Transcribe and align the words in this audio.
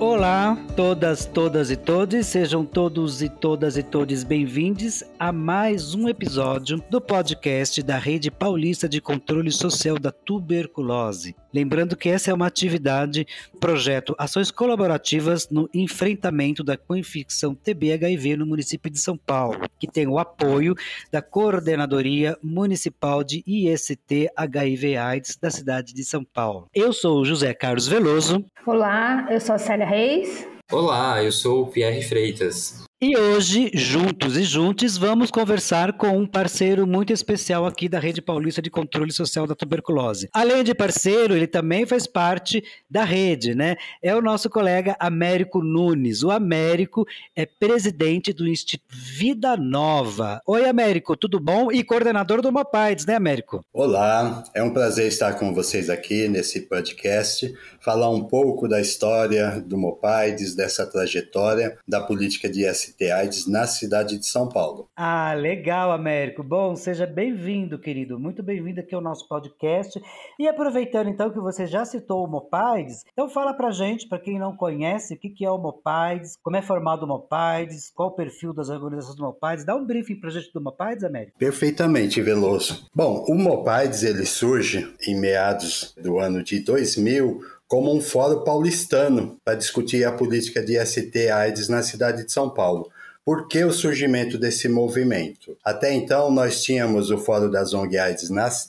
Olá, 0.00 0.56
todas, 0.76 1.26
todas 1.26 1.70
e 1.70 1.76
todos, 1.76 2.26
sejam 2.26 2.64
todos 2.64 3.22
e 3.22 3.28
todas 3.28 3.76
e 3.76 3.82
todos 3.82 4.24
bem-vindos 4.24 5.04
a 5.18 5.30
mais 5.30 5.94
um 5.94 6.08
episódio 6.08 6.82
do 6.90 7.00
podcast 7.00 7.82
da 7.82 7.98
Rede 7.98 8.30
Paulista 8.30 8.88
de 8.88 9.00
Controle 9.00 9.52
Social 9.52 9.98
da 9.98 10.10
Tuberculose. 10.10 11.36
Lembrando 11.52 11.96
que 11.96 12.08
essa 12.08 12.30
é 12.30 12.34
uma 12.34 12.46
atividade, 12.46 13.26
projeto 13.60 14.14
Ações 14.18 14.50
Colaborativas 14.50 15.48
no 15.50 15.68
Enfrentamento 15.74 16.64
da 16.64 16.76
Coinfecção 16.76 17.54
TB-HIV 17.54 18.36
no 18.36 18.46
município 18.46 18.90
de 18.90 18.98
São 18.98 19.16
Paulo, 19.16 19.60
que 19.78 19.86
tem 19.86 20.06
o 20.06 20.18
apoio 20.18 20.74
da 21.10 21.20
Coordenadoria 21.20 22.38
Municipal 22.42 23.22
de 23.22 23.42
IST 23.46 24.30
HIV-AIDS 24.34 25.36
da 25.36 25.50
cidade 25.50 25.92
de 25.92 26.04
São 26.04 26.24
Paulo. 26.24 26.68
Eu 26.74 26.92
sou 26.92 27.20
o 27.20 27.24
José 27.24 27.52
Carlos 27.52 27.86
Veloso. 27.86 28.44
Olá, 28.66 29.26
eu 29.30 29.40
sou 29.40 29.54
a 29.54 29.58
Célia 29.58 29.86
Reis. 29.86 30.48
Olá, 30.70 31.22
eu 31.22 31.30
sou 31.30 31.64
o 31.64 31.66
Pierre 31.66 32.02
Freitas. 32.02 32.84
E 33.04 33.18
hoje, 33.18 33.68
juntos 33.74 34.36
e 34.36 34.44
juntos, 34.44 34.96
vamos 34.96 35.28
conversar 35.28 35.94
com 35.94 36.16
um 36.16 36.24
parceiro 36.24 36.86
muito 36.86 37.12
especial 37.12 37.66
aqui 37.66 37.88
da 37.88 37.98
Rede 37.98 38.22
Paulista 38.22 38.62
de 38.62 38.70
Controle 38.70 39.10
Social 39.10 39.44
da 39.44 39.56
Tuberculose. 39.56 40.28
Além 40.32 40.62
de 40.62 40.72
parceiro, 40.72 41.34
ele 41.34 41.48
também 41.48 41.84
faz 41.84 42.06
parte 42.06 42.62
da 42.88 43.02
rede, 43.02 43.56
né? 43.56 43.74
É 44.00 44.14
o 44.14 44.22
nosso 44.22 44.48
colega 44.48 44.94
Américo 45.00 45.64
Nunes. 45.64 46.22
O 46.22 46.30
Américo 46.30 47.04
é 47.34 47.44
presidente 47.44 48.32
do 48.32 48.46
Instituto 48.46 48.94
Vida 48.94 49.56
Nova. 49.56 50.40
Oi, 50.46 50.68
Américo, 50.68 51.16
tudo 51.16 51.40
bom? 51.40 51.72
E 51.72 51.82
coordenador 51.82 52.40
do 52.40 52.52
Mopaides, 52.52 53.04
né, 53.04 53.16
Américo? 53.16 53.64
Olá, 53.72 54.44
é 54.54 54.62
um 54.62 54.72
prazer 54.72 55.08
estar 55.08 55.32
com 55.34 55.52
vocês 55.52 55.90
aqui 55.90 56.28
nesse 56.28 56.68
podcast, 56.68 57.52
falar 57.80 58.10
um 58.10 58.22
pouco 58.22 58.68
da 58.68 58.80
história 58.80 59.60
do 59.60 59.76
Mopaides, 59.76 60.54
dessa 60.54 60.86
trajetória 60.86 61.76
da 61.88 62.00
política 62.00 62.48
de 62.48 62.64
ST 62.72 62.91
ST-AIDS 62.92 63.46
na 63.46 63.66
cidade 63.66 64.18
de 64.18 64.26
São 64.26 64.48
Paulo. 64.48 64.88
Ah, 64.96 65.32
legal, 65.34 65.90
Américo. 65.90 66.42
Bom, 66.42 66.76
seja 66.76 67.06
bem-vindo, 67.06 67.78
querido. 67.78 68.18
Muito 68.18 68.42
bem-vindo 68.42 68.80
aqui 68.80 68.94
ao 68.94 69.00
nosso 69.00 69.26
podcast. 69.26 70.00
E 70.38 70.46
aproveitando 70.46 71.08
então 71.08 71.30
que 71.30 71.40
você 71.40 71.66
já 71.66 71.84
citou 71.84 72.24
o 72.24 72.28
Mopaides, 72.28 73.04
então 73.12 73.28
fala 73.28 73.54
pra 73.54 73.70
gente, 73.70 74.08
para 74.08 74.18
quem 74.18 74.38
não 74.38 74.56
conhece, 74.56 75.14
o 75.14 75.18
que 75.18 75.44
é 75.44 75.50
o 75.50 75.58
Mopaides, 75.58 76.36
como 76.42 76.56
é 76.56 76.62
formado 76.62 77.04
o 77.04 77.08
Mopaides, 77.08 77.90
qual 77.94 78.10
o 78.10 78.12
perfil 78.12 78.52
das 78.52 78.68
organizações 78.68 79.16
do 79.16 79.22
Mopaides. 79.22 79.64
Dá 79.64 79.74
um 79.74 79.84
briefing 79.84 80.16
pra 80.16 80.30
gente 80.30 80.52
do 80.52 80.60
Mopaides, 80.60 81.04
Américo. 81.04 81.38
Perfeitamente, 81.38 82.20
Veloso. 82.20 82.86
Bom, 82.94 83.24
o 83.28 83.34
Mopaides 83.34 84.02
ele 84.02 84.26
surge 84.26 84.92
em 85.06 85.18
meados 85.18 85.94
do 86.00 86.18
ano 86.18 86.42
de 86.42 86.60
2000 86.60 87.40
como 87.72 87.90
um 87.90 88.02
fórum 88.02 88.44
paulistano 88.44 89.38
para 89.42 89.54
discutir 89.54 90.04
a 90.04 90.12
política 90.12 90.62
de 90.62 90.78
ST-AIDS 90.78 91.70
na 91.70 91.82
cidade 91.82 92.22
de 92.22 92.30
São 92.30 92.50
Paulo. 92.50 92.90
Por 93.24 93.48
que 93.48 93.64
o 93.64 93.72
surgimento 93.72 94.36
desse 94.36 94.68
movimento? 94.68 95.56
Até 95.64 95.90
então, 95.94 96.30
nós 96.30 96.62
tínhamos 96.62 97.10
o 97.10 97.16
Fórum 97.16 97.50
das 97.50 97.72
ONG 97.72 97.96
AIDS 97.96 98.28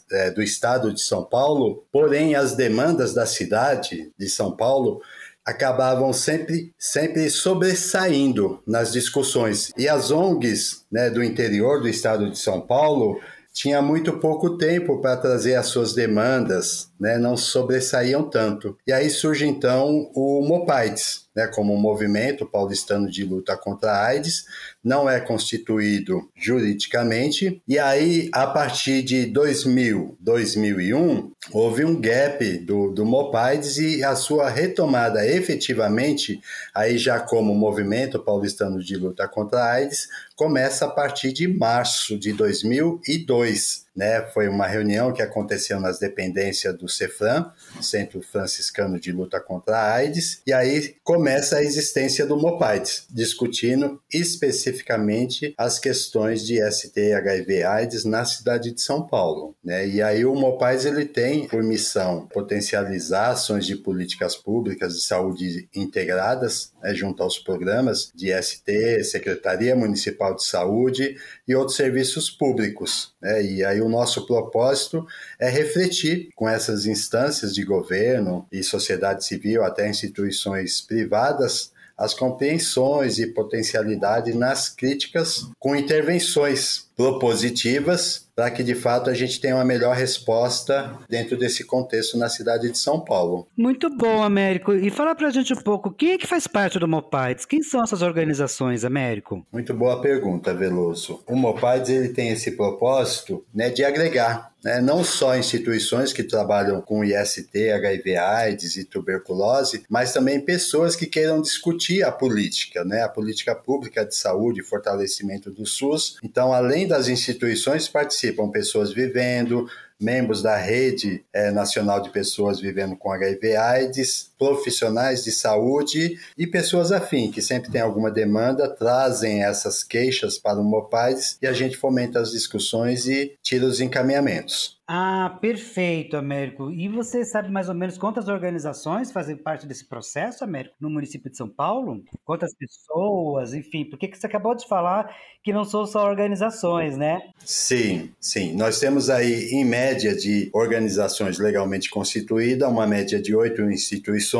é, 0.10 0.32
do 0.32 0.42
estado 0.42 0.94
de 0.94 1.02
São 1.02 1.22
Paulo, 1.22 1.84
porém, 1.92 2.34
as 2.34 2.56
demandas 2.56 3.14
da 3.14 3.26
cidade 3.26 4.10
de 4.18 4.30
São 4.30 4.56
Paulo 4.56 5.02
acabavam 5.44 6.14
sempre, 6.14 6.72
sempre 6.80 7.30
sobressaindo 7.30 8.64
nas 8.66 8.94
discussões. 8.94 9.74
E 9.78 9.86
as 9.90 10.12
ONGs 10.12 10.86
né, 10.90 11.10
do 11.10 11.22
interior 11.22 11.82
do 11.82 11.90
estado 11.90 12.32
de 12.32 12.40
São 12.40 12.62
Paulo 12.62 13.20
tinha 13.54 13.82
muito 13.84 14.14
pouco 14.14 14.58
tempo 14.58 15.00
para 15.00 15.16
trazer 15.16 15.56
as 15.56 15.68
suas 15.68 15.94
demandas, 15.94 16.90
né, 17.04 17.18
não 17.18 17.36
sobressaíam 17.36 18.24
tanto. 18.24 18.78
E 18.88 18.94
aí 18.94 19.10
surge 19.10 19.46
então 19.46 20.10
o 20.16 20.42
Mopaides, 20.42 21.26
né, 21.36 21.48
como 21.48 21.74
um 21.74 21.78
movimento 21.78 22.46
paulistano 22.46 23.12
de 23.12 23.26
luta 23.26 23.58
contra 23.58 23.92
a 23.92 24.06
AIDS, 24.06 24.46
não 24.82 25.10
é 25.10 25.20
constituído 25.20 26.30
juridicamente, 26.34 27.62
e 27.68 27.78
aí, 27.78 28.30
a 28.32 28.48
partir 28.48 29.02
de 29.02 29.26
2000, 29.26 30.16
2001, 30.18 31.30
houve 31.52 31.84
um 31.84 32.00
gap 32.00 32.58
do, 32.60 32.92
do 32.92 33.06
MOPAIDS 33.06 33.78
e 33.80 34.04
a 34.04 34.16
sua 34.16 34.50
retomada 34.50 35.28
efetivamente, 35.28 36.40
aí 36.74 36.98
já 36.98 37.20
como 37.20 37.54
movimento 37.54 38.18
paulistano 38.18 38.82
de 38.82 38.96
luta 38.96 39.28
contra 39.28 39.60
a 39.60 39.72
AIDS, 39.74 40.08
começa 40.38 40.86
a 40.86 40.90
partir 40.90 41.34
de 41.34 41.50
março 41.50 42.18
de 42.18 42.32
2002. 42.32 43.83
Né, 43.96 44.22
foi 44.34 44.48
uma 44.48 44.66
reunião 44.66 45.14
que 45.14 45.22
aconteceu 45.22 45.80
nas 45.80 46.00
dependências 46.00 46.76
do 46.76 46.90
CEFRAN, 46.90 47.52
Centro 47.80 48.22
Franciscano 48.22 49.00
de 49.00 49.12
Luta 49.12 49.40
contra 49.40 49.78
a 49.78 49.94
AIDS, 49.94 50.42
e 50.48 50.52
aí 50.52 50.96
começa 51.04 51.58
a 51.58 51.64
existência 51.64 52.26
do 52.26 52.36
MOPAIDS, 52.36 53.06
discutindo 53.12 54.02
especificamente 54.12 55.54
as 55.58 55.78
questões 55.78 56.44
de 56.46 56.60
ST 56.72 57.14
HIV 57.14 57.64
AIDS 57.64 58.04
na 58.04 58.26
cidade 58.26 58.72
de 58.72 58.82
São 58.82 59.06
Paulo. 59.06 59.56
Né? 59.64 59.88
E 59.88 60.02
aí 60.02 60.26
o 60.26 60.34
MOPAIDS 60.34 60.86
ele 60.86 61.06
tem 61.06 61.48
por 61.48 61.62
missão 61.62 62.28
potencializar 62.28 63.30
ações 63.30 63.66
de 63.66 63.76
políticas 63.76 64.36
públicas 64.36 64.96
de 64.96 65.02
saúde 65.02 65.70
integradas 65.76 66.72
né, 66.82 66.94
junto 66.94 67.24
aos 67.24 67.40
programas 67.40 68.12
de 68.14 68.32
ST, 68.42 69.04
Secretaria 69.04 69.76
Municipal 69.76 70.36
de 70.36 70.44
Saúde 70.44 71.16
e 71.48 71.56
outros 71.56 71.78
serviços 71.78 72.30
públicos. 72.30 73.13
Né? 73.24 73.44
E 73.44 73.66
aí 73.66 73.82
o 73.82 73.88
nosso 73.88 74.28
propósito 74.28 75.08
é 75.40 75.50
refletir 75.50 76.30
com 76.36 76.48
essas 76.48 76.86
instâncias 76.86 77.56
de 77.56 77.64
governo 77.64 78.46
e 78.52 78.62
sociedade 78.62 79.26
civil, 79.26 79.64
até 79.64 79.90
instituições 79.90 80.82
privadas, 80.82 81.72
as 81.98 82.14
compreensões 82.14 83.20
e 83.20 83.28
potencialidade 83.28 84.34
nas 84.34 84.68
críticas 84.68 85.48
com 85.58 85.76
intervenções 85.76 86.90
propositivas 86.96 88.28
para 88.36 88.50
que 88.50 88.64
de 88.64 88.74
fato 88.74 89.10
a 89.10 89.14
gente 89.14 89.40
tenha 89.40 89.56
uma 89.56 89.66
melhor 89.66 89.96
resposta 89.96 90.98
dentro 91.08 91.38
desse 91.38 91.64
contexto 91.64 92.18
na 92.18 92.30
cidade 92.30 92.70
de 92.70 92.78
São 92.78 93.00
Paulo. 93.00 93.48
Muito 93.56 93.90
bom, 93.96 94.24
Américo. 94.24 94.74
E 94.74 94.90
fala 94.90 95.14
para 95.14 95.28
a 95.28 95.32
gente 95.32 95.54
um 95.54 95.58
pouco, 95.58 95.92
quem 95.92 96.12
é 96.12 96.18
que 96.18 96.28
faz 96.28 96.48
parte 96.48 96.80
do 96.80 96.88
Mopaides? 96.88 97.46
Quem 97.46 97.62
são 97.62 97.84
essas 97.84 98.02
organizações, 98.02 98.84
Américo? 98.84 99.46
Muito 99.52 99.74
boa 99.74 100.02
pergunta, 100.02 100.54
Veloso. 100.54 101.24
O 101.28 101.36
Mopaides 101.36 101.90
ele 101.90 102.10
tem 102.10 102.30
esse 102.30 102.52
propósito 102.52 103.46
né, 103.54 103.70
de 103.70 103.84
agregar 103.84 104.54
né, 104.64 104.80
não 104.80 105.04
só 105.04 105.38
instituições 105.38 106.14
que 106.14 106.24
trabalham 106.24 106.82
com 106.82 107.04
IST, 107.04 107.70
HIV, 107.70 108.16
AIDS 108.16 108.78
e 108.78 108.86
tuberculose, 108.86 109.84
mas 109.90 110.14
também 110.14 110.40
pessoas 110.40 110.96
que 110.96 111.06
queiram 111.06 111.42
discutir 111.42 112.04
a 112.04 112.12
política, 112.12 112.86
né, 112.86 113.02
a 113.02 113.10
política 113.10 113.54
pública 113.54 114.06
de 114.06 114.16
saúde, 114.16 114.64
fortalecimento 114.64 115.52
do 115.52 115.66
SUS. 115.66 116.18
Então, 116.24 116.54
além 116.54 116.83
das 116.88 117.08
instituições, 117.08 117.88
participam 117.88 118.50
pessoas 118.50 118.94
vivendo, 118.94 119.68
membros 120.00 120.42
da 120.42 120.58
Rede 120.58 121.24
é, 121.32 121.52
Nacional 121.52 122.02
de 122.02 122.10
Pessoas 122.10 122.60
Vivendo 122.60 122.96
com 122.96 123.12
HIV/AIDS, 123.12 124.32
profissionais 124.44 125.24
de 125.24 125.32
saúde 125.32 126.20
e 126.38 126.46
pessoas 126.46 126.92
afim, 126.92 127.32
que 127.32 127.42
sempre 127.42 127.72
tem 127.72 127.80
alguma 127.80 128.12
demanda, 128.12 128.68
trazem 128.68 129.42
essas 129.42 129.86
queixas 129.86 130.38
para 130.38 130.60
o 130.60 130.64
Mopaides 130.66 131.38
e 131.42 131.48
a 131.48 131.54
gente 131.54 131.78
fomenta 131.78 132.20
as 132.20 132.32
discussões 132.32 133.08
e 133.08 133.38
tira 133.42 133.66
os 133.66 133.80
encaminhamentos. 133.80 134.82
Ah, 134.86 135.38
perfeito, 135.40 136.18
Américo. 136.18 136.70
E 136.70 136.90
você 136.90 137.24
sabe 137.24 137.50
mais 137.50 137.70
ou 137.70 137.76
menos 137.76 137.98
quantas 137.98 138.28
organizações 138.28 139.14
fazem 139.14 139.38
parte 139.38 139.66
desse 139.66 139.88
processo, 139.88 140.44
Américo, 140.44 140.76
no 140.80 140.90
município 140.90 141.32
de 141.32 141.38
São 141.38 141.48
Paulo? 141.48 142.04
Quantas 142.26 142.54
pessoas, 142.54 143.54
enfim, 143.54 143.86
porque 143.86 144.14
você 144.14 144.28
acabou 144.28 144.54
de 144.54 144.68
falar 144.68 145.10
que 145.42 145.54
não 145.54 145.64
são 145.64 145.86
só 145.86 146.06
organizações, 146.06 146.98
né? 146.98 147.22
Sim, 147.46 148.12
sim. 148.20 148.56
Nós 148.56 148.80
temos 148.80 149.10
aí, 149.10 149.52
em 149.52 149.64
média, 149.64 150.14
de 150.16 150.50
organizações 150.54 151.40
legalmente 151.40 151.90
constituídas, 151.90 152.70
uma 152.70 152.86
média 152.86 153.22
de 153.22 153.34
oito 153.34 153.62
instituições, 153.64 154.33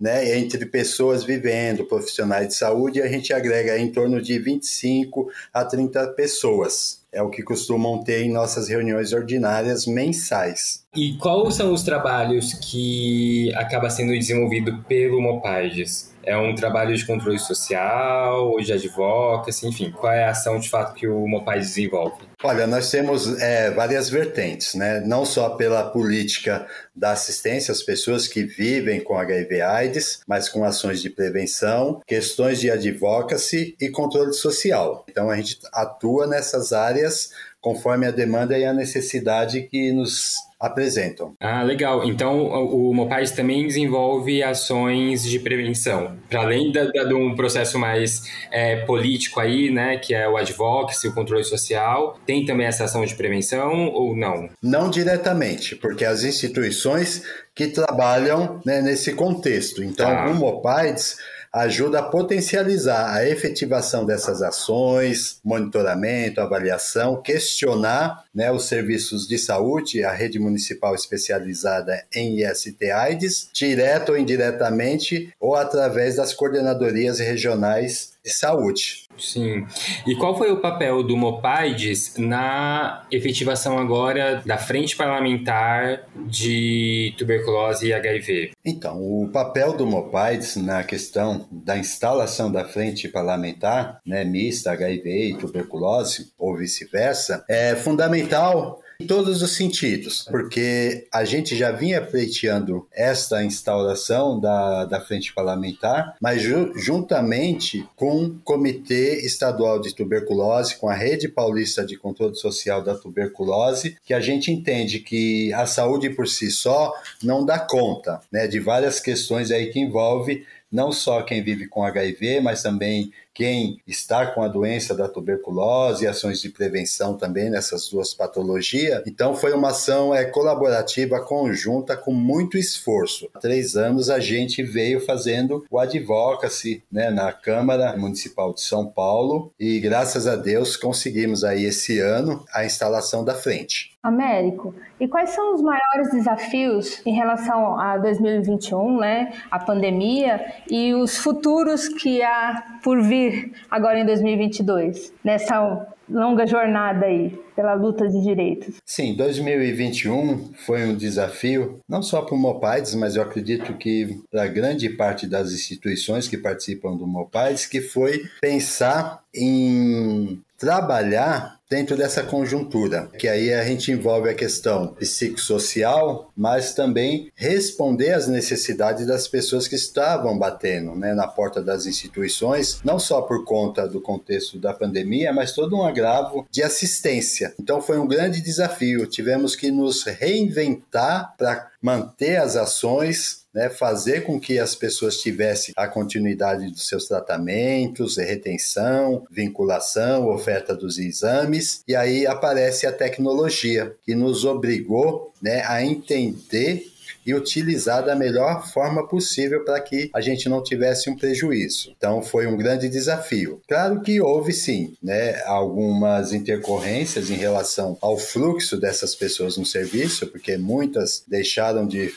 né? 0.00 0.38
Entre 0.38 0.66
pessoas 0.66 1.24
vivendo, 1.24 1.84
profissionais 1.84 2.48
de 2.48 2.54
saúde, 2.54 3.02
a 3.02 3.08
gente 3.08 3.32
agrega 3.32 3.78
em 3.78 3.90
torno 3.90 4.20
de 4.20 4.38
25 4.38 5.30
a 5.52 5.64
30 5.64 6.08
pessoas 6.08 6.98
é 7.12 7.22
o 7.22 7.30
que 7.30 7.42
costumam 7.42 8.02
ter 8.02 8.22
em 8.22 8.32
nossas 8.32 8.68
reuniões 8.68 9.12
ordinárias 9.12 9.86
mensais. 9.86 10.84
E 10.94 11.14
quais 11.14 11.54
são 11.54 11.72
os 11.72 11.82
trabalhos 11.82 12.52
que 12.54 13.52
acaba 13.54 13.88
sendo 13.88 14.12
desenvolvido 14.12 14.84
pelo 14.86 15.20
Mopaides? 15.20 16.14
É 16.28 16.36
um 16.36 16.54
trabalho 16.54 16.94
de 16.94 17.06
controle 17.06 17.38
social, 17.38 18.54
de 18.58 18.70
advocacy, 18.70 19.66
enfim, 19.66 19.90
qual 19.90 20.12
é 20.12 20.24
a 20.24 20.30
ação 20.32 20.60
de 20.60 20.68
fato 20.68 20.92
que 20.92 21.08
o 21.08 21.26
Mopaides 21.26 21.68
desenvolve? 21.68 22.16
Olha, 22.44 22.66
nós 22.66 22.90
temos 22.90 23.40
é, 23.40 23.70
várias 23.70 24.10
vertentes, 24.10 24.74
né? 24.74 25.00
Não 25.00 25.24
só 25.24 25.48
pela 25.56 25.88
política 25.90 26.66
da 26.94 27.12
assistência 27.12 27.72
às 27.72 27.82
pessoas 27.82 28.28
que 28.28 28.44
vivem 28.44 29.00
com 29.00 29.16
HIV/AIDS, 29.16 30.20
mas 30.28 30.50
com 30.50 30.64
ações 30.64 31.00
de 31.00 31.08
prevenção, 31.08 32.02
questões 32.06 32.60
de 32.60 32.70
advocacy 32.70 33.74
e 33.80 33.88
controle 33.88 34.34
social. 34.34 35.06
Então 35.08 35.30
a 35.30 35.36
gente 35.36 35.58
atua 35.72 36.26
nessas 36.26 36.74
áreas 36.74 37.30
conforme 37.58 38.06
a 38.06 38.10
demanda 38.10 38.56
e 38.58 38.66
a 38.66 38.74
necessidade 38.74 39.62
que 39.62 39.92
nos 39.92 40.36
apresentam. 40.60 41.34
Ah, 41.40 41.62
legal. 41.62 42.04
Então, 42.04 42.46
o 42.46 42.92
Mopais 42.92 43.30
também 43.30 43.66
desenvolve 43.66 44.42
ações 44.42 45.22
de 45.22 45.38
prevenção. 45.38 46.16
Para 46.28 46.42
além 46.42 46.72
da, 46.72 46.84
da, 46.84 47.04
de 47.04 47.14
um 47.14 47.34
processo 47.34 47.78
mais 47.78 48.22
é, 48.50 48.76
político 48.84 49.38
aí, 49.40 49.70
né, 49.70 49.98
que 49.98 50.14
é 50.14 50.28
o 50.28 50.36
advocacy, 50.36 51.06
o 51.08 51.14
controle 51.14 51.44
social, 51.44 52.18
tem 52.26 52.44
também 52.44 52.66
essa 52.66 52.84
ação 52.84 53.04
de 53.04 53.14
prevenção 53.14 53.88
ou 53.88 54.16
não? 54.16 54.48
Não 54.62 54.90
diretamente, 54.90 55.76
porque 55.76 56.04
as 56.04 56.24
instituições 56.24 57.22
que 57.54 57.68
trabalham 57.68 58.60
né, 58.64 58.80
nesse 58.80 59.12
contexto. 59.14 59.82
Então, 59.82 60.06
tá. 60.08 60.26
o 60.26 60.34
Mopais 60.34 61.16
ajuda 61.52 62.00
a 62.00 62.02
potencializar 62.02 63.14
a 63.14 63.28
efetivação 63.28 64.04
dessas 64.04 64.42
ações, 64.42 65.40
monitoramento, 65.44 66.40
avaliação, 66.40 67.20
questionar 67.20 68.24
né, 68.34 68.52
os 68.52 68.66
serviços 68.66 69.26
de 69.26 69.38
saúde, 69.38 70.04
a 70.04 70.12
rede 70.12 70.38
municipal 70.38 70.94
especializada 70.94 72.04
em 72.14 72.42
IST-AIDS, 72.42 73.50
direto 73.52 74.12
ou 74.12 74.18
indiretamente, 74.18 75.32
ou 75.40 75.54
através 75.54 76.16
das 76.16 76.34
coordenadorias 76.34 77.18
regionais 77.18 78.12
de 78.24 78.30
saúde. 78.30 79.07
Sim. 79.18 79.66
E 80.06 80.14
qual 80.14 80.36
foi 80.36 80.50
o 80.50 80.60
papel 80.60 81.02
do 81.02 81.16
Mopaides 81.16 82.16
na 82.16 83.06
efetivação 83.10 83.78
agora 83.78 84.42
da 84.44 84.58
frente 84.58 84.96
parlamentar 84.96 86.06
de 86.26 87.14
tuberculose 87.18 87.88
e 87.88 87.92
HIV? 87.92 88.52
Então, 88.64 89.00
o 89.00 89.28
papel 89.28 89.76
do 89.76 89.86
Mopaides 89.86 90.56
na 90.56 90.82
questão 90.84 91.46
da 91.50 91.76
instalação 91.76 92.50
da 92.50 92.64
frente 92.64 93.08
parlamentar, 93.08 94.00
né, 94.04 94.24
mista 94.24 94.72
HIV 94.72 95.30
e 95.30 95.38
tuberculose, 95.38 96.32
ou 96.38 96.56
vice-versa, 96.56 97.44
é 97.48 97.74
fundamental 97.74 98.80
em 99.00 99.06
todos 99.06 99.42
os 99.42 99.54
sentidos, 99.54 100.24
porque 100.28 101.06
a 101.12 101.24
gente 101.24 101.56
já 101.56 101.70
vinha 101.70 102.02
pleiteando 102.02 102.84
esta 102.92 103.44
instauração 103.44 104.40
da, 104.40 104.86
da 104.86 105.00
frente 105.00 105.32
parlamentar, 105.32 106.16
mas 106.20 106.42
ju 106.42 106.72
juntamente 106.76 107.86
com 107.94 108.24
o 108.24 108.38
Comitê 108.40 109.24
Estadual 109.24 109.80
de 109.80 109.94
Tuberculose, 109.94 110.76
com 110.78 110.88
a 110.88 110.94
Rede 110.94 111.28
Paulista 111.28 111.86
de 111.86 111.96
Controle 111.96 112.34
Social 112.34 112.82
da 112.82 112.96
Tuberculose, 112.96 113.96
que 114.04 114.12
a 114.12 114.18
gente 114.20 114.50
entende 114.50 114.98
que 114.98 115.52
a 115.52 115.64
saúde 115.64 116.10
por 116.10 116.26
si 116.26 116.50
só 116.50 116.92
não 117.22 117.46
dá 117.46 117.56
conta 117.56 118.20
né, 118.32 118.48
de 118.48 118.58
várias 118.58 118.98
questões 118.98 119.52
aí 119.52 119.68
que 119.68 119.78
envolve 119.78 120.44
não 120.70 120.92
só 120.92 121.22
quem 121.22 121.42
vive 121.42 121.66
com 121.66 121.82
HIV, 121.84 122.40
mas 122.40 122.62
também 122.62 123.10
quem 123.38 123.80
está 123.86 124.26
com 124.26 124.42
a 124.42 124.48
doença 124.48 124.96
da 124.96 125.08
tuberculose 125.08 126.02
e 126.02 126.08
ações 126.08 126.40
de 126.40 126.48
prevenção 126.48 127.16
também 127.16 127.48
nessas 127.48 127.88
duas 127.88 128.12
patologias. 128.12 129.00
Então 129.06 129.32
foi 129.32 129.52
uma 129.52 129.68
ação 129.68 130.12
é, 130.12 130.24
colaborativa, 130.24 131.20
conjunta, 131.20 131.96
com 131.96 132.12
muito 132.12 132.58
esforço. 132.58 133.30
Há 133.32 133.38
três 133.38 133.76
anos 133.76 134.10
a 134.10 134.18
gente 134.18 134.60
veio 134.64 135.00
fazendo 135.00 135.64
o 135.70 135.78
advocacy 135.78 136.82
né, 136.90 137.12
na 137.12 137.32
Câmara 137.32 137.96
Municipal 137.96 138.52
de 138.52 138.60
São 138.60 138.84
Paulo 138.84 139.52
e 139.56 139.78
graças 139.78 140.26
a 140.26 140.34
Deus 140.34 140.76
conseguimos 140.76 141.44
aí 141.44 141.64
esse 141.64 142.00
ano 142.00 142.44
a 142.52 142.64
instalação 142.64 143.24
da 143.24 143.36
frente. 143.36 143.96
Américo, 144.02 144.74
e 145.00 145.06
quais 145.08 145.30
são 145.30 145.54
os 145.54 145.60
maiores 145.60 146.10
desafios 146.12 147.04
em 147.04 147.12
relação 147.12 147.78
a 147.78 147.98
2021, 147.98 148.98
né, 148.98 149.32
a 149.50 149.58
pandemia 149.58 150.40
e 150.70 150.94
os 150.94 151.18
futuros 151.18 151.88
que 151.88 152.22
há 152.22 152.78
por 152.82 153.02
vir 153.02 153.27
agora 153.70 153.98
em 153.98 154.06
2022, 154.06 155.12
nessa 155.24 155.86
longa 156.08 156.46
jornada 156.46 157.06
aí 157.06 157.38
pela 157.54 157.74
luta 157.74 158.08
de 158.08 158.22
direitos? 158.22 158.76
Sim, 158.84 159.14
2021 159.14 160.52
foi 160.54 160.84
um 160.84 160.96
desafio, 160.96 161.80
não 161.88 162.02
só 162.02 162.22
para 162.22 162.34
o 162.34 162.38
Mopaides, 162.38 162.94
mas 162.94 163.16
eu 163.16 163.22
acredito 163.22 163.74
que 163.74 164.20
para 164.30 164.46
grande 164.46 164.88
parte 164.90 165.26
das 165.26 165.52
instituições 165.52 166.28
que 166.28 166.38
participam 166.38 166.96
do 166.96 167.06
Mopaides, 167.06 167.66
que 167.66 167.80
foi 167.80 168.24
pensar 168.40 169.22
em 169.34 170.40
trabalhar 170.56 171.57
dentro 171.68 171.96
dessa 171.96 172.22
conjuntura, 172.22 173.08
que 173.18 173.28
aí 173.28 173.52
a 173.52 173.62
gente 173.64 173.92
envolve 173.92 174.28
a 174.30 174.34
questão 174.34 174.88
psicossocial, 174.94 176.30
mas 176.34 176.74
também 176.74 177.30
responder 177.34 178.12
às 178.12 178.26
necessidades 178.26 179.06
das 179.06 179.28
pessoas 179.28 179.68
que 179.68 179.74
estavam 179.74 180.38
batendo 180.38 180.94
né, 180.94 181.12
na 181.14 181.28
porta 181.28 181.62
das 181.62 181.84
instituições, 181.86 182.80
não 182.82 182.98
só 182.98 183.20
por 183.22 183.44
conta 183.44 183.86
do 183.86 184.00
contexto 184.00 184.58
da 184.58 184.72
pandemia, 184.72 185.32
mas 185.32 185.52
todo 185.52 185.76
um 185.76 185.82
agravo 185.82 186.46
de 186.50 186.62
assistência. 186.62 187.54
Então 187.60 187.82
foi 187.82 187.98
um 187.98 188.06
grande 188.06 188.40
desafio, 188.40 189.06
tivemos 189.06 189.54
que 189.54 189.70
nos 189.70 190.04
reinventar 190.04 191.34
para 191.36 191.70
manter 191.82 192.36
as 192.36 192.56
ações 192.56 193.46
né, 193.58 193.68
fazer 193.68 194.24
com 194.24 194.38
que 194.38 194.58
as 194.58 194.74
pessoas 194.74 195.18
tivessem 195.18 195.74
a 195.76 195.88
continuidade 195.88 196.70
dos 196.70 196.86
seus 196.86 197.06
tratamentos, 197.06 198.16
retenção, 198.16 199.26
vinculação, 199.30 200.28
oferta 200.28 200.76
dos 200.76 200.98
exames, 200.98 201.57
e 201.86 201.94
aí 201.94 202.26
aparece 202.26 202.86
a 202.86 202.92
tecnologia, 202.92 203.94
que 204.04 204.14
nos 204.14 204.44
obrigou 204.44 205.32
né, 205.42 205.62
a 205.66 205.82
entender 205.84 206.84
e 207.28 207.34
utilizar 207.34 208.02
da 208.02 208.16
melhor 208.16 208.66
forma 208.72 209.06
possível 209.06 209.62
para 209.62 209.78
que 209.80 210.08
a 210.14 210.20
gente 210.20 210.48
não 210.48 210.62
tivesse 210.62 211.10
um 211.10 211.16
prejuízo. 211.16 211.92
Então 211.94 212.22
foi 212.22 212.46
um 212.46 212.56
grande 212.56 212.88
desafio. 212.88 213.60
Claro 213.68 214.00
que 214.00 214.18
houve 214.18 214.52
sim, 214.52 214.94
né, 215.02 215.42
algumas 215.44 216.32
intercorrências 216.32 217.28
em 217.28 217.34
relação 217.34 217.98
ao 218.00 218.16
fluxo 218.16 218.78
dessas 218.78 219.14
pessoas 219.14 219.58
no 219.58 219.66
serviço, 219.66 220.26
porque 220.28 220.56
muitas 220.56 221.22
deixaram 221.28 221.86
de 221.86 222.10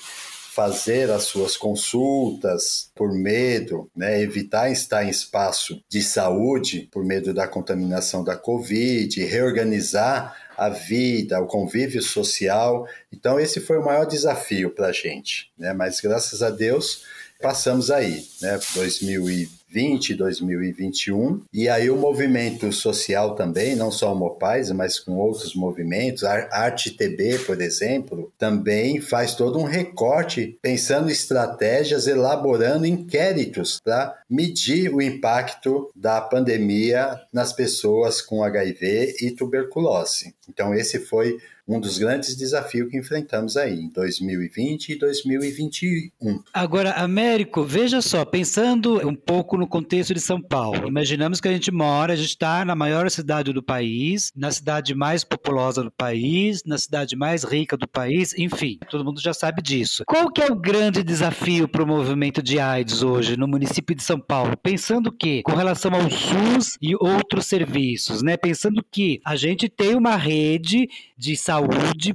fazer 0.54 1.10
as 1.10 1.24
suas 1.24 1.56
consultas 1.56 2.92
por 2.94 3.14
medo, 3.14 3.90
né, 3.96 4.22
evitar 4.22 4.70
estar 4.70 5.06
em 5.06 5.10
espaço 5.10 5.82
de 5.88 6.04
saúde 6.04 6.90
por 6.92 7.06
medo 7.06 7.34
da 7.34 7.48
contaminação 7.48 8.22
da 8.22 8.36
Covid, 8.36 9.24
reorganizar 9.24 10.36
a 10.58 10.68
vida, 10.68 11.40
o 11.40 11.48
convívio 11.48 12.02
social. 12.02 12.86
Então, 13.14 13.40
esse 13.40 13.62
foi 13.62 13.78
o 13.78 13.86
maior 13.86 14.06
desafio 14.06 14.72
para 14.72 14.88
a 14.88 14.92
gente, 14.92 15.50
né? 15.58 15.72
Mas 15.72 16.02
graças 16.02 16.44
a 16.44 16.50
Deus 16.50 17.06
passamos 17.42 17.90
aí, 17.90 18.28
né? 18.42 18.60
2020 18.76 19.61
2020 19.72 20.16
2021. 20.16 21.42
E 21.54 21.70
aí 21.70 21.90
o 21.90 21.96
movimento 21.96 22.72
social 22.72 23.36
também, 23.36 23.76
não 23.76 23.92
só 23.92 24.14
o 24.14 24.16
Mopais, 24.16 24.70
mas 24.72 25.00
com 25.00 25.18
outros 25.18 25.56
movimentos, 25.56 26.24
a 26.24 26.48
Arte 26.52 26.92
TB, 26.92 27.40
por 27.46 27.62
exemplo, 27.62 28.32
também 28.38 29.00
faz 29.00 29.34
todo 29.36 29.58
um 29.58 29.64
recorte 29.64 30.58
pensando 30.62 31.10
estratégias, 31.10 32.08
elaborando 32.08 32.86
inquéritos 32.86 33.80
para 33.84 34.16
medir 34.30 34.94
o 34.94 35.02
impacto 35.02 35.90
da 35.96 36.20
pandemia 36.20 37.20
nas 37.32 37.54
pessoas 37.54 38.22
com 38.22 38.44
HIV 38.44 39.16
e 39.22 39.32
tuberculose. 39.32 40.36
Então 40.50 40.74
esse 40.74 41.00
foi 41.00 41.38
um 41.72 41.80
dos 41.80 41.98
grandes 41.98 42.36
desafios 42.36 42.90
que 42.90 42.98
enfrentamos 42.98 43.56
aí 43.56 43.80
em 43.80 43.90
2020 43.90 44.90
e 44.90 44.96
2021. 45.00 46.44
Agora, 46.54 46.92
Américo, 46.92 47.64
veja 47.64 48.02
só, 48.02 48.26
pensando 48.26 49.08
um 49.08 49.16
pouco 49.16 49.58
no 49.58 49.66
contexto 49.66 50.14
de 50.14 50.20
São 50.20 50.42
Paulo, 50.42 50.88
imaginamos 50.88 51.40
que 51.40 51.48
a 51.48 51.54
gente 51.54 51.72
mora, 51.72 52.12
a 52.12 52.16
gente 52.16 52.30
está 52.30 52.66
na 52.66 52.76
maior 52.76 53.10
cidade 53.10 53.54
do 53.54 53.64
país, 53.64 54.32
na 54.36 54.52
cidade 54.52 54.94
mais 54.94 55.24
populosa 55.24 55.82
do 55.82 55.92
país, 55.92 56.62
na 56.66 56.78
cidade 56.78 57.16
mais 57.16 57.46
rica 57.46 57.78
do 57.78 57.88
país, 57.88 58.38
enfim, 58.38 58.78
todo 58.90 59.06
mundo 59.06 59.22
já 59.22 59.34
sabe 59.34 59.62
disso. 59.62 60.04
Qual 60.06 60.30
que 60.30 60.42
é 60.42 60.52
o 60.52 60.56
grande 60.56 61.02
desafio 61.04 61.70
para 61.70 61.84
o 61.84 61.88
movimento 61.88 62.44
de 62.44 62.60
AIDS 62.60 63.02
hoje 63.02 63.38
no 63.38 63.48
município 63.48 63.96
de 63.96 64.04
São 64.04 64.20
Paulo? 64.20 64.58
Pensando 64.58 65.10
que, 65.12 65.42
com 65.44 65.54
relação 65.54 65.92
ao 65.94 66.10
SUS 66.10 66.78
e 66.82 66.96
outros 66.96 67.46
serviços, 67.46 68.22
né? 68.22 68.36
Pensando 68.36 68.84
que 68.92 69.22
a 69.26 69.38
gente 69.38 69.70
tem 69.70 69.96
uma 69.96 70.18
rede 70.18 70.90
de 71.18 71.38
saúde 71.38 71.61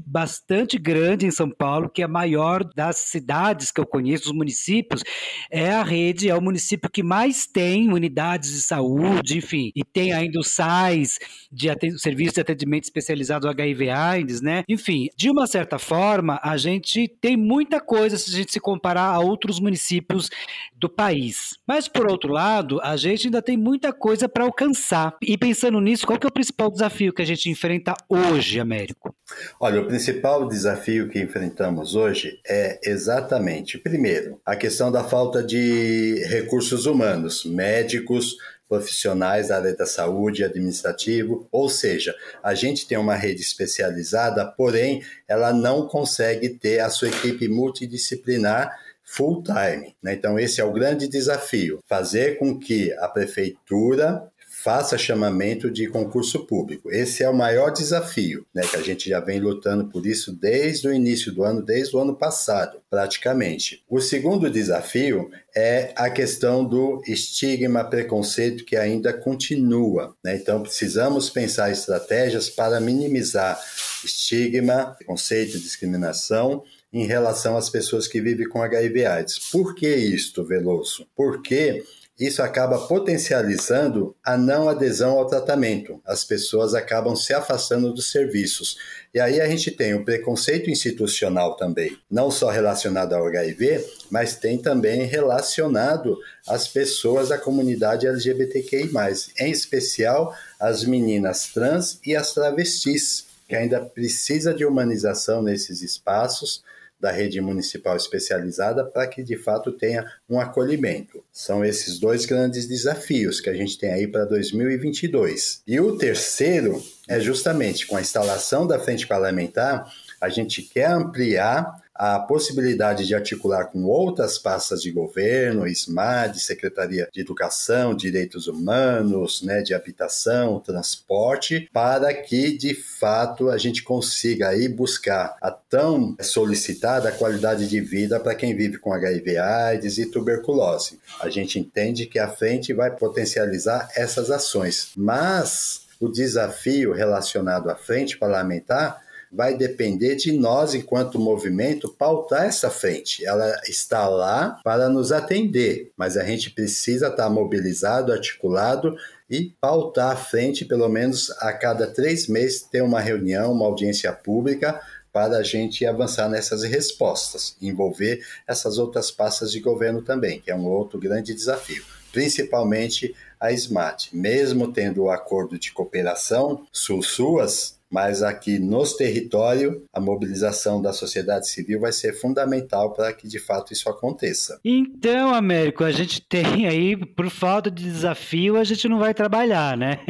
bastante 0.07 0.79
grande 0.79 1.27
em 1.27 1.31
São 1.31 1.51
Paulo, 1.51 1.89
que 1.89 2.03
é 2.03 2.05
a 2.05 2.09
maior 2.09 2.65
das 2.75 2.97
cidades 2.97 3.71
que 3.71 3.81
eu 3.81 3.87
conheço, 3.87 4.27
os 4.27 4.37
municípios, 4.37 5.03
é 5.51 5.71
a 5.71 5.83
rede, 5.83 6.29
é 6.29 6.35
o 6.35 6.41
município 6.41 6.91
que 6.91 7.03
mais 7.03 7.47
tem 7.47 7.93
unidades 7.93 8.51
de 8.51 8.63
saúde, 8.63 9.39
enfim, 9.39 9.71
e 9.75 9.85
tem 9.85 10.13
ainda 10.13 10.41
os 10.41 10.49
SAIS, 10.49 11.19
de 11.51 11.69
serviço 11.99 12.35
de 12.35 12.41
atendimento 12.41 12.85
especializado 12.85 13.49
HIV 13.49 13.91
AIDS, 13.91 14.41
né? 14.41 14.63
Enfim, 14.69 15.09
de 15.17 15.31
uma 15.31 15.47
certa 15.47 15.79
forma, 15.79 16.41
a 16.43 16.57
gente 16.57 17.09
tem 17.21 17.37
muita 17.37 17.81
coisa 17.81 18.17
se 18.19 18.31
a 18.31 18.37
gente 18.37 18.53
se 18.53 18.61
comparar 18.61 19.15
a 19.15 19.19
outros 19.19 19.61
municípios 19.61 20.31
do 20.75 20.89
país. 20.89 21.57
Mas 21.67 21.89
por 21.89 22.11
outro 22.11 22.33
lado, 22.33 22.81
a 22.83 22.97
gente 22.97 23.27
ainda 23.27 23.43
tem 23.43 23.57
muita 23.57 23.93
coisa 23.93 24.29
para 24.29 24.45
alcançar. 24.45 25.17
E 25.23 25.37
pensando 25.37 25.81
nisso, 25.81 26.07
qual 26.07 26.19
que 26.19 26.27
é 26.27 26.29
o 26.29 26.33
principal 26.33 26.71
desafio 26.71 27.13
que 27.13 27.23
a 27.23 27.27
gente 27.27 27.51
enfrenta 27.51 27.95
hoje, 28.09 28.61
Américo? 28.61 29.15
Olha, 29.59 29.81
o 29.81 29.87
principal 29.87 30.47
desafio 30.47 31.09
que 31.09 31.21
enfrentamos 31.21 31.97
hoje 31.97 32.41
é 32.47 32.79
exatamente, 32.85 33.77
primeiro, 33.77 34.41
a 34.47 34.55
questão 34.55 34.93
da 34.93 35.03
falta 35.03 35.43
de 35.43 36.23
recursos 36.27 36.87
humanos, 36.87 37.45
médicos, 37.45 38.37
profissionais 38.69 39.49
da 39.49 39.57
área 39.57 39.75
da 39.75 39.87
saúde, 39.87 40.45
administrativo, 40.45 41.49
ou 41.51 41.69
seja, 41.69 42.15
a 42.43 42.55
gente 42.55 42.87
tem 42.87 42.99
uma 42.99 43.15
rede 43.15 43.41
especializada, 43.41 44.45
porém 44.45 45.03
ela 45.29 45.53
não 45.53 45.87
consegue 45.87 46.49
ter 46.49 46.81
a 46.81 46.91
sua 46.91 47.09
equipe 47.09 47.49
multidisciplinar 47.49 48.77
full 49.05 49.43
time. 49.43 49.95
Né? 50.03 50.15
Então, 50.15 50.39
esse 50.39 50.61
é 50.61 50.65
o 50.65 50.73
grande 50.73 51.09
desafio: 51.09 51.81
fazer 51.87 52.39
com 52.39 52.59
que 52.59 52.93
a 52.99 53.09
prefeitura 53.09 54.29
faça 54.67 54.99
chamamento 54.99 55.71
de 55.71 55.87
concurso 55.87 56.45
público. 56.45 56.91
Esse 56.91 57.23
é 57.23 57.31
o 57.31 57.33
maior 57.33 57.71
desafio, 57.71 58.45
né, 58.53 58.63
que 58.67 58.75
a 58.75 58.83
gente 58.83 59.09
já 59.09 59.21
vem 59.21 59.39
lutando 59.39 59.85
por 59.87 60.05
isso 60.05 60.33
desde 60.33 60.89
o 60.89 60.93
início 60.93 61.31
do 61.31 61.45
ano, 61.45 61.63
desde 61.63 61.95
o 61.95 62.01
ano 62.01 62.17
passado, 62.17 62.81
praticamente. 62.91 63.85
O 63.89 64.01
segundo 64.01 64.51
desafio 64.51 65.31
é 65.55 65.93
a 65.95 66.11
questão 66.11 66.65
do 66.65 67.01
estigma, 67.07 67.85
preconceito 67.85 68.65
que 68.65 68.75
ainda 68.75 69.13
continua. 69.13 70.17
Né? 70.25 70.35
Então, 70.35 70.61
precisamos 70.61 71.31
pensar 71.31 71.71
estratégias 71.71 72.51
para 72.51 72.81
minimizar 72.81 73.63
estigma, 74.05 74.97
preconceito, 74.99 75.61
discriminação 75.61 76.65
em 76.93 77.07
relação 77.07 77.57
às 77.57 77.71
pessoas 77.71 78.09
que 78.09 78.21
vivem 78.21 78.49
com 78.49 78.61
HIV/AIDS. 78.61 79.39
Por 79.53 79.77
que 79.77 79.95
isto, 79.95 80.45
Veloso? 80.45 81.07
Porque 81.15 81.85
isso 82.19 82.43
acaba 82.43 82.79
potencializando 82.87 84.17
a 84.25 84.39
não 84.39 84.71
adesão 84.71 85.19
ao 85.19 85.27
tratamento. 85.27 86.01
As 86.07 86.25
pessoas 86.25 86.75
acabam 86.75 87.15
se 87.15 87.35
afastando 87.35 87.93
dos 87.93 88.11
serviços. 88.11 88.79
E 89.13 89.21
aí 89.21 89.39
a 89.39 89.47
gente 89.47 89.71
tem 89.71 89.95
o 89.95 90.05
preconceito 90.05 90.71
institucional 90.71 91.57
também, 91.57 91.97
não 92.11 92.31
só 92.31 92.49
relacionado 92.49 93.13
ao 93.13 93.27
HIV, 93.27 93.85
mas 94.11 94.37
tem 94.37 94.57
também 94.57 95.05
relacionado 95.05 96.19
às 96.49 96.67
pessoas 96.67 97.29
da 97.29 97.39
comunidade 97.39 98.07
LGBTQI, 98.07 98.91
em 99.39 99.51
especial 99.51 100.35
as 100.59 100.85
meninas 100.85 101.53
trans 101.53 101.99
e 102.05 102.17
as 102.17 102.33
travestis, 102.33 103.27
que 103.47 103.55
ainda 103.55 103.81
precisa 103.81 104.55
de 104.55 104.65
humanização 104.65 105.43
nesses 105.43 105.83
espaços 105.83 106.65
da 106.99 107.11
rede 107.11 107.41
municipal 107.41 107.97
especializada 107.97 108.85
para 108.85 109.07
que 109.07 109.23
de 109.23 109.37
fato 109.37 109.73
tenha 109.73 110.05
um 110.29 110.41
acolhimento. 110.41 111.23
São 111.33 111.65
esses 111.65 111.99
dois 111.99 112.25
grandes 112.25 112.67
desafios 112.67 113.41
que 113.41 113.51
a 113.51 113.55
gente 113.55 113.79
tem 113.79 113.93
aí 113.93 114.07
para 114.07 114.25
2022. 114.25 115.63
E 115.67 115.79
o 115.79 115.97
terceiro 115.97 116.83
é 117.09 117.21
justamente 117.21 117.87
com 117.87 117.97
a 117.97 118.01
instalação 118.01 118.67
da 118.67 118.79
frente 118.79 119.07
parlamentar, 119.07 119.91
a 120.21 120.29
gente 120.29 120.63
quer 120.63 120.91
ampliar 120.91 121.86
a 121.99 122.19
possibilidade 122.19 123.07
de 123.07 123.15
articular 123.15 123.67
com 123.67 123.85
outras 123.85 124.39
pastas 124.39 124.83
de 124.83 124.91
governo, 124.91 125.67
SMAD, 125.67 126.41
Secretaria 126.41 127.09
de 127.13 127.21
Educação, 127.21 127.95
Direitos 127.95 128.47
Humanos, 128.47 129.43
né, 129.43 129.63
de 129.63 129.75
Habitação, 129.75 130.61
Transporte, 130.61 131.69
para 131.73 132.13
que 132.15 132.57
de 132.57 132.75
fato 132.75 133.51
a 133.51 133.59
gente 133.59 133.83
consiga 133.83 134.49
aí 134.49 134.69
buscar 134.69 135.37
a 135.41 135.51
tão 135.51 136.17
solicitada 136.21 137.13
qualidade 137.13 137.69
de 137.69 137.81
vida 137.81 138.21
para 138.21 138.35
quem 138.35 138.55
vive 138.55 138.79
com 138.79 138.93
HIV, 138.93 139.39
AIDS 139.39 139.99
e 139.99 140.11
tuberculose. 140.11 141.01
A 141.21 141.29
gente 141.29 141.59
entende 141.59 142.07
que 142.07 142.19
a 142.19 142.29
frente 142.29 142.73
vai 142.73 142.91
potencializar 142.91 143.89
essas 143.95 144.31
ações, 144.31 144.91
mas 144.97 145.87
o 145.99 146.09
desafio 146.09 146.93
relacionado 146.93 147.71
à 147.71 147.75
frente 147.75 148.19
parlamentar 148.19 149.06
vai 149.37 149.55
depender 149.55 150.17
de 150.17 150.33
nós, 150.33 150.75
enquanto 150.75 151.19
movimento, 151.19 151.93
pautar 151.93 152.47
essa 152.47 152.71
frente. 152.71 153.25
Ela 153.25 153.61
está 153.69 154.09
lá 154.09 154.59
para 154.65 154.89
nos 154.89 155.13
atender, 155.13 155.93
mas 155.95 156.17
a 156.17 156.25
gente 156.25 156.51
precisa 156.51 157.09
estar 157.09 157.29
mobilizado, 157.29 158.13
articulado 158.13 158.97
e 159.29 159.53
pautar 159.61 160.13
a 160.13 160.17
frente, 160.17 160.65
pelo 160.65 160.89
menos 160.89 161.31
a 161.39 161.53
cada 161.53 161.87
três 161.87 162.27
meses, 162.29 162.63
ter 162.63 162.83
uma 162.83 163.01
reunião, 163.01 163.53
uma 163.53 163.67
audiência 163.67 164.11
pública 164.11 164.81
para 165.13 165.37
a 165.37 165.43
gente 165.43 165.85
avançar 165.85 166.29
nessas 166.29 166.63
respostas, 166.63 167.57
envolver 167.61 168.25
essas 168.47 168.79
outras 168.79 169.11
pastas 169.11 169.53
de 169.53 169.61
governo 169.61 170.01
também, 170.01 170.41
que 170.41 170.51
é 170.51 170.55
um 170.55 170.67
outro 170.67 170.99
grande 170.99 171.35
desafio, 171.35 171.85
principalmente 172.11 173.15
a 173.39 173.53
SMAT. 173.53 174.11
Mesmo 174.13 174.73
tendo 174.73 175.05
o 175.05 175.11
acordo 175.11 175.59
de 175.59 175.73
cooperação 175.73 176.67
sul-suas, 176.73 177.76
mas 177.91 178.23
aqui 178.23 178.59
nos 178.59 178.95
territórios, 178.95 179.83
a 179.93 180.01
mobilização 180.01 180.81
da 180.83 180.93
sociedade 180.93 181.49
civil 181.49 181.81
vai 181.81 181.93
ser 181.93 182.13
fundamental 182.15 182.93
para 182.93 183.13
que 183.13 183.29
de 183.29 183.39
fato 183.39 183.73
isso 183.73 183.89
aconteça. 183.89 184.59
Então, 184.65 185.35
Américo, 185.35 185.85
a 185.85 185.91
gente 185.91 186.21
tem 186.21 186.67
aí, 186.67 186.97
por 186.97 187.31
falta 187.31 187.71
de 187.71 187.85
desafio, 187.85 188.57
a 188.57 188.65
gente 188.65 188.89
não 188.89 188.99
vai 188.99 189.15
trabalhar, 189.15 189.77
né? 189.77 190.01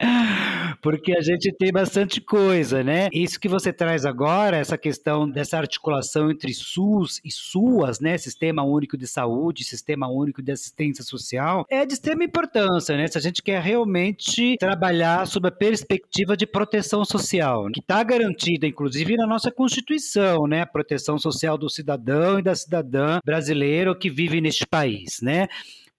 Porque 0.82 1.16
a 1.16 1.20
gente 1.20 1.52
tem 1.52 1.70
bastante 1.70 2.20
coisa, 2.20 2.82
né? 2.82 3.08
Isso 3.12 3.38
que 3.38 3.48
você 3.48 3.72
traz 3.72 4.04
agora, 4.04 4.56
essa 4.56 4.76
questão 4.76 5.30
dessa 5.30 5.56
articulação 5.56 6.28
entre 6.28 6.52
SUS 6.52 7.20
e 7.24 7.30
SUAS, 7.30 8.00
né? 8.00 8.18
Sistema 8.18 8.64
Único 8.64 8.96
de 8.96 9.06
Saúde, 9.06 9.62
Sistema 9.62 10.08
Único 10.08 10.42
de 10.42 10.50
Assistência 10.50 11.04
Social, 11.04 11.64
é 11.70 11.86
de 11.86 11.94
extrema 11.94 12.24
importância, 12.24 12.96
né? 12.96 13.06
Se 13.06 13.16
a 13.16 13.20
gente 13.20 13.40
quer 13.42 13.62
realmente 13.62 14.56
trabalhar 14.58 15.24
sob 15.28 15.46
a 15.46 15.52
perspectiva 15.52 16.36
de 16.36 16.46
proteção 16.46 17.04
social, 17.04 17.68
que 17.72 17.78
está 17.78 18.02
garantida, 18.02 18.66
inclusive, 18.66 19.16
na 19.16 19.26
nossa 19.26 19.52
Constituição, 19.52 20.48
né? 20.48 20.62
A 20.62 20.66
proteção 20.66 21.16
social 21.16 21.56
do 21.56 21.70
cidadão 21.70 22.40
e 22.40 22.42
da 22.42 22.56
cidadã 22.56 23.20
brasileiro 23.24 23.96
que 23.96 24.10
vive 24.10 24.40
neste 24.40 24.66
país, 24.66 25.20
né? 25.22 25.46